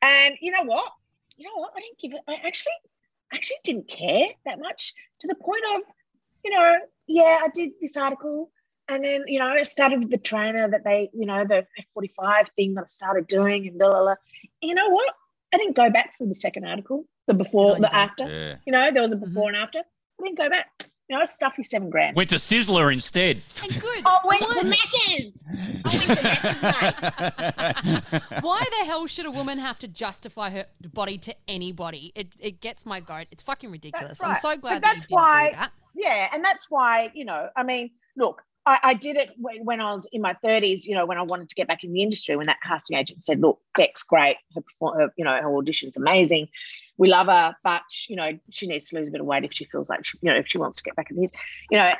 [0.00, 0.92] and you know what?
[1.36, 1.72] You know what?
[1.76, 2.20] I didn't give it.
[2.28, 2.72] I actually,
[3.34, 5.82] actually didn't care that much to the point of,
[6.44, 6.78] you know,
[7.08, 8.52] yeah, I did this article.
[8.86, 11.66] And then, you know, I started with the trainer that they, you know, the
[11.96, 14.14] F45 thing that I started doing and blah, blah, blah.
[14.62, 15.12] You know what?
[15.52, 18.28] I didn't go back for the second article, the before, the after.
[18.28, 18.56] Yeah.
[18.64, 19.80] You know, there was a before and after.
[19.80, 20.89] I didn't go back.
[21.10, 22.14] You know, stuffy seven grand.
[22.14, 23.42] Went to Sizzler instead.
[23.64, 24.04] And good.
[24.06, 25.42] I went to Macca's.
[25.84, 28.22] I went to Macca's, mate.
[28.44, 32.12] Why the hell should a woman have to justify her body to anybody?
[32.14, 33.26] It, it gets my goat.
[33.32, 34.18] It's fucking ridiculous.
[34.18, 34.38] That's I'm right.
[34.40, 35.72] so But glad that that's didn't why, do that.
[35.96, 37.48] Yeah, and that's why you know.
[37.56, 40.86] I mean, look, I, I did it when, when I was in my thirties.
[40.86, 43.24] You know, when I wanted to get back in the industry, when that casting agent
[43.24, 44.36] said, "Look, Beck's great.
[44.54, 46.46] Her, perform- her you know, her audition's amazing.
[47.00, 49.52] We love her, but you know, she needs to lose a bit of weight if
[49.54, 51.28] she feels like, she, you know, if she wants to get back in the,
[51.70, 51.92] you know."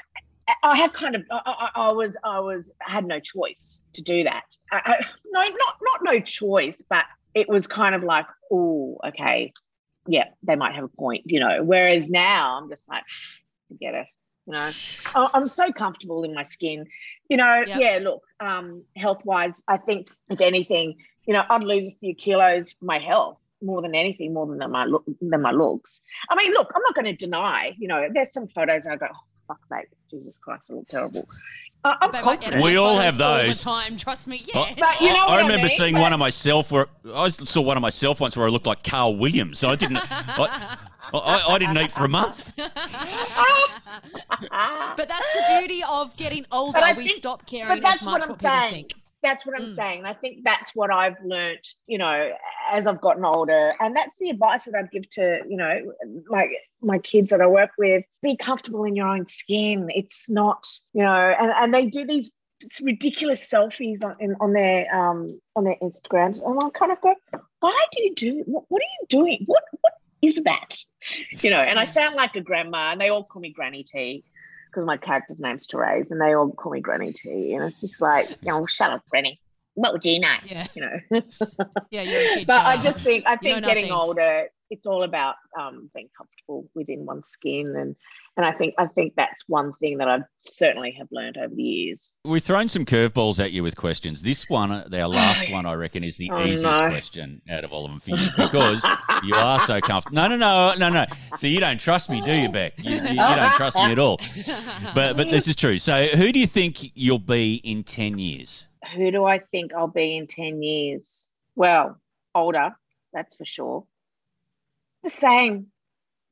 [0.64, 4.24] I had kind of, I, I, I was, I was, had no choice to do
[4.24, 4.42] that.
[4.72, 4.94] I, I,
[5.30, 9.52] no, not, not no choice, but it was kind of like, oh, okay,
[10.08, 11.62] yeah, they might have a point, you know.
[11.62, 13.04] Whereas now I'm just like,
[13.68, 14.06] forget it.
[14.46, 14.70] You know,
[15.14, 16.86] I- I'm so comfortable in my skin.
[17.28, 17.80] You know, Yep.
[17.80, 17.98] yeah.
[18.02, 20.96] Look, um, health wise, I think if anything,
[21.26, 24.58] you know, I'd lose a few kilos for my health more than anything, more than
[24.70, 26.02] my look than my looks.
[26.28, 27.74] I mean, look, I'm not going to deny.
[27.78, 29.16] You know, there's some photos I go, oh,
[29.48, 31.28] fuck's sake, Jesus Christ, I look terrible.
[31.82, 32.62] Uh, I'm Babe, confident.
[32.62, 33.62] We all photos have all the those.
[33.62, 33.96] time.
[33.96, 34.44] Trust me.
[34.54, 34.74] I- Yeah.
[34.78, 35.76] But you know I, what I remember mean?
[35.78, 38.66] seeing But- one of myself where I saw one of myself once where I looked
[38.66, 39.62] like Carl Williams.
[39.62, 39.96] And I didn't.
[39.96, 40.76] I,
[41.14, 42.52] I, I didn't eat for a month.
[42.56, 42.70] but
[45.08, 46.80] that's the beauty of getting older.
[46.96, 48.72] We think- stop caring but that's as much what I'm what people saying.
[48.88, 48.94] think.
[49.22, 49.74] That's what I'm Mm.
[49.74, 50.04] saying.
[50.06, 52.32] I think that's what I've learnt, you know,
[52.72, 53.74] as I've gotten older.
[53.80, 55.92] And that's the advice that I'd give to, you know,
[56.28, 56.48] my
[56.80, 58.04] my kids that I work with.
[58.22, 59.88] Be comfortable in your own skin.
[59.94, 62.30] It's not, you know, and, and they do these
[62.82, 66.42] ridiculous selfies on in, on their um on their Instagrams.
[66.44, 67.14] And I kind of go,
[67.60, 69.42] why do you do what, what are you doing?
[69.46, 69.92] What what
[70.22, 70.76] is that?
[71.42, 74.22] You know, and I sound like a grandma, and they all call me Granny T
[74.70, 77.54] because my character's name's Terese, and they all call me Granny T.
[77.54, 79.40] And it's just like, you know, shut up, Granny.
[79.74, 80.34] What would you know?
[80.44, 80.66] Yeah.
[80.74, 81.22] You know.
[81.90, 82.46] Yeah, you're a kid.
[82.46, 82.82] but I up.
[82.82, 83.92] just think I think getting nothing.
[83.92, 87.96] older, it's all about um, being comfortable within one's skin, and
[88.36, 91.62] and I think I think that's one thing that I've certainly have learned over the
[91.62, 92.14] years.
[92.24, 94.22] We've thrown some curveballs at you with questions.
[94.22, 96.88] This one, uh, our last one, I reckon, is the Oh, easiest no.
[96.88, 98.86] question out of all of them for you because
[99.24, 100.14] you are so comfortable.
[100.14, 101.04] No, no, no, no, no.
[101.36, 102.74] So you don't trust me, do you, Beck?
[102.78, 104.20] You, you, you don't trust me at all.
[104.94, 105.78] But but this is true.
[105.78, 108.66] So who do you think you'll be in ten years?
[108.96, 111.30] Who do I think I'll be in ten years?
[111.56, 112.00] Well,
[112.34, 112.70] older,
[113.12, 113.84] that's for sure.
[115.02, 115.66] The same,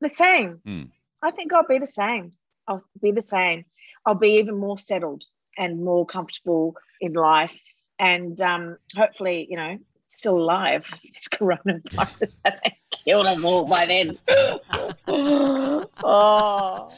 [0.01, 0.59] the same.
[0.65, 0.83] Hmm.
[1.21, 2.31] I think I'll be the same.
[2.67, 3.65] I'll be the same.
[4.05, 5.23] I'll be even more settled
[5.57, 7.57] and more comfortable in life,
[7.97, 10.85] and um, hopefully, you know, still alive.
[11.13, 12.73] This coronavirus hasn't
[13.05, 14.17] killed us all by then.
[15.07, 16.91] oh,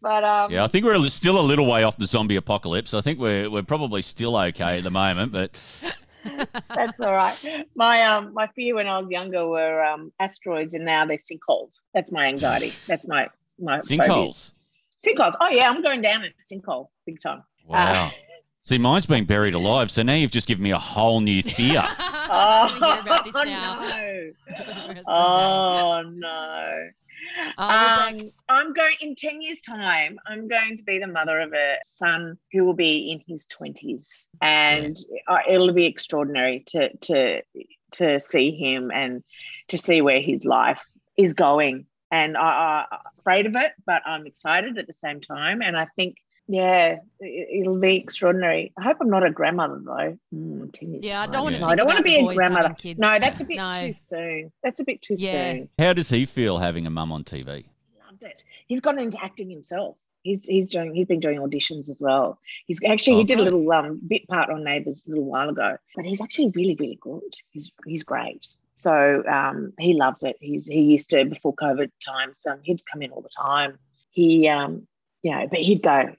[0.00, 2.94] but um, Yeah, I think we're still a little way off the zombie apocalypse.
[2.94, 5.50] I think we're we're probably still okay at the moment, but
[6.74, 7.36] That's all right.
[7.74, 11.80] My um my fear when I was younger were um asteroids and now they're sinkholes.
[11.92, 12.72] That's my anxiety.
[12.86, 13.98] That's my my phobia.
[13.98, 14.52] sinkholes.
[15.04, 15.34] Sinkholes.
[15.40, 17.42] Oh yeah, I'm going down a sinkhole big time.
[17.66, 18.10] Wow.
[18.66, 21.82] See, mine's been buried alive, so now you've just given me a whole new fear.
[22.30, 24.30] oh, about this no.
[25.06, 26.88] oh no.
[27.58, 30.18] Uh, um, I'm going in 10 years' time.
[30.26, 34.28] I'm going to be the mother of a son who will be in his 20s,
[34.40, 34.96] and
[35.28, 37.42] uh, it'll be extraordinary to to
[37.92, 39.22] to see him and
[39.68, 40.84] to see where his life
[41.16, 41.86] is going.
[42.10, 45.62] And I, I'm afraid of it, but I'm excited at the same time.
[45.62, 46.16] And I think
[46.46, 48.72] yeah, it, will be extraordinary.
[48.78, 50.18] I hope I'm not a grandmother though.
[50.34, 51.60] Mm, yeah, I don't want to.
[51.60, 52.74] No, I don't want to be a grandmother.
[52.74, 53.00] Kids.
[53.00, 53.86] No, that's a bit No.
[53.86, 54.52] too soon.
[54.62, 55.52] That's a bit too Yeah.
[55.52, 55.68] soon.
[55.78, 57.64] How does he feel having a mum on TV?
[58.06, 58.44] Loves it.
[58.66, 59.96] He's gone into acting himself.
[60.22, 62.38] He's he's doing he's been doing auditions as well.
[62.66, 65.76] He's actually he did a little um bit part on Neighbours a little while ago,
[65.96, 67.22] but he's actually really really good.
[67.50, 68.46] He's he's great.
[68.76, 70.36] So um, he loves it.
[70.40, 72.40] He's he used to before COVID times.
[72.46, 73.78] Um, he'd come in all the time.
[74.10, 74.86] He um,
[75.22, 76.14] you know, but he'd go,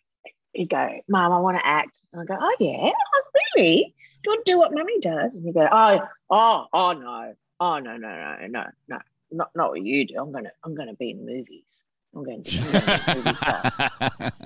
[0.55, 1.99] he'd go, Mom, I want to act.
[2.13, 3.23] And I go, Oh yeah, oh,
[3.55, 3.95] really?
[4.23, 5.35] Do you want to do what Mummy does?
[5.35, 8.97] And he'd go, Oh, oh, oh no, oh no, no, no, no, no,
[9.31, 10.15] not not what you do.
[10.19, 11.83] I'm gonna I'm gonna be in movies.
[12.15, 13.71] I'm going to, I'm be movie star.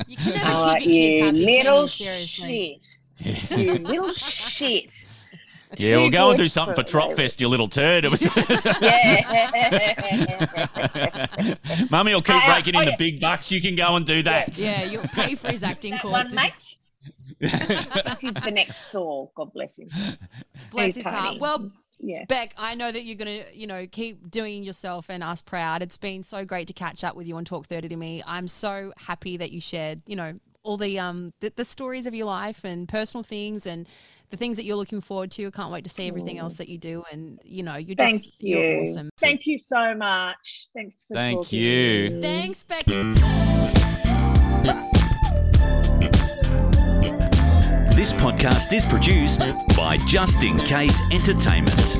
[0.07, 1.45] You can never keep your kids you happy.
[1.45, 1.87] can little you?
[1.87, 2.85] Shit.
[3.51, 5.05] you little shit.
[5.77, 8.05] Yeah, we'll go and do something for for Tropfest, you little turd.
[8.05, 8.21] It was
[8.81, 9.95] Yeah.
[11.91, 12.97] Mummy will keep Uh, raking oh, in the yeah.
[12.97, 13.51] big bucks.
[13.51, 14.57] You can go and do that.
[14.57, 16.33] Yeah, you'll pay for his acting That courses.
[16.33, 16.75] one, mate.
[17.39, 19.29] this is the next Thor.
[19.35, 19.89] God bless him.
[20.71, 21.17] Bless He's his tiny.
[21.17, 21.39] heart.
[21.39, 22.25] Well, Yeah.
[22.27, 25.81] Beck, I know that you're going to, you know, keep doing yourself and us proud.
[25.81, 28.21] It's been so great to catch up with you on Talk 30 to me.
[28.25, 30.33] I'm so happy that you shared, you know,
[30.63, 33.87] all the um the, the stories of your life and personal things and
[34.29, 35.47] the things that you're looking forward to.
[35.47, 38.23] I can't wait to see everything else that you do and you know, you're Thank
[38.23, 38.57] just you.
[38.57, 39.09] you're awesome.
[39.19, 40.67] Thank you so much.
[40.73, 42.21] Thanks for Thank talking you.
[42.21, 42.85] Thanks, Beck.
[47.95, 49.45] This podcast is produced
[49.75, 51.99] by Just In Case Entertainment.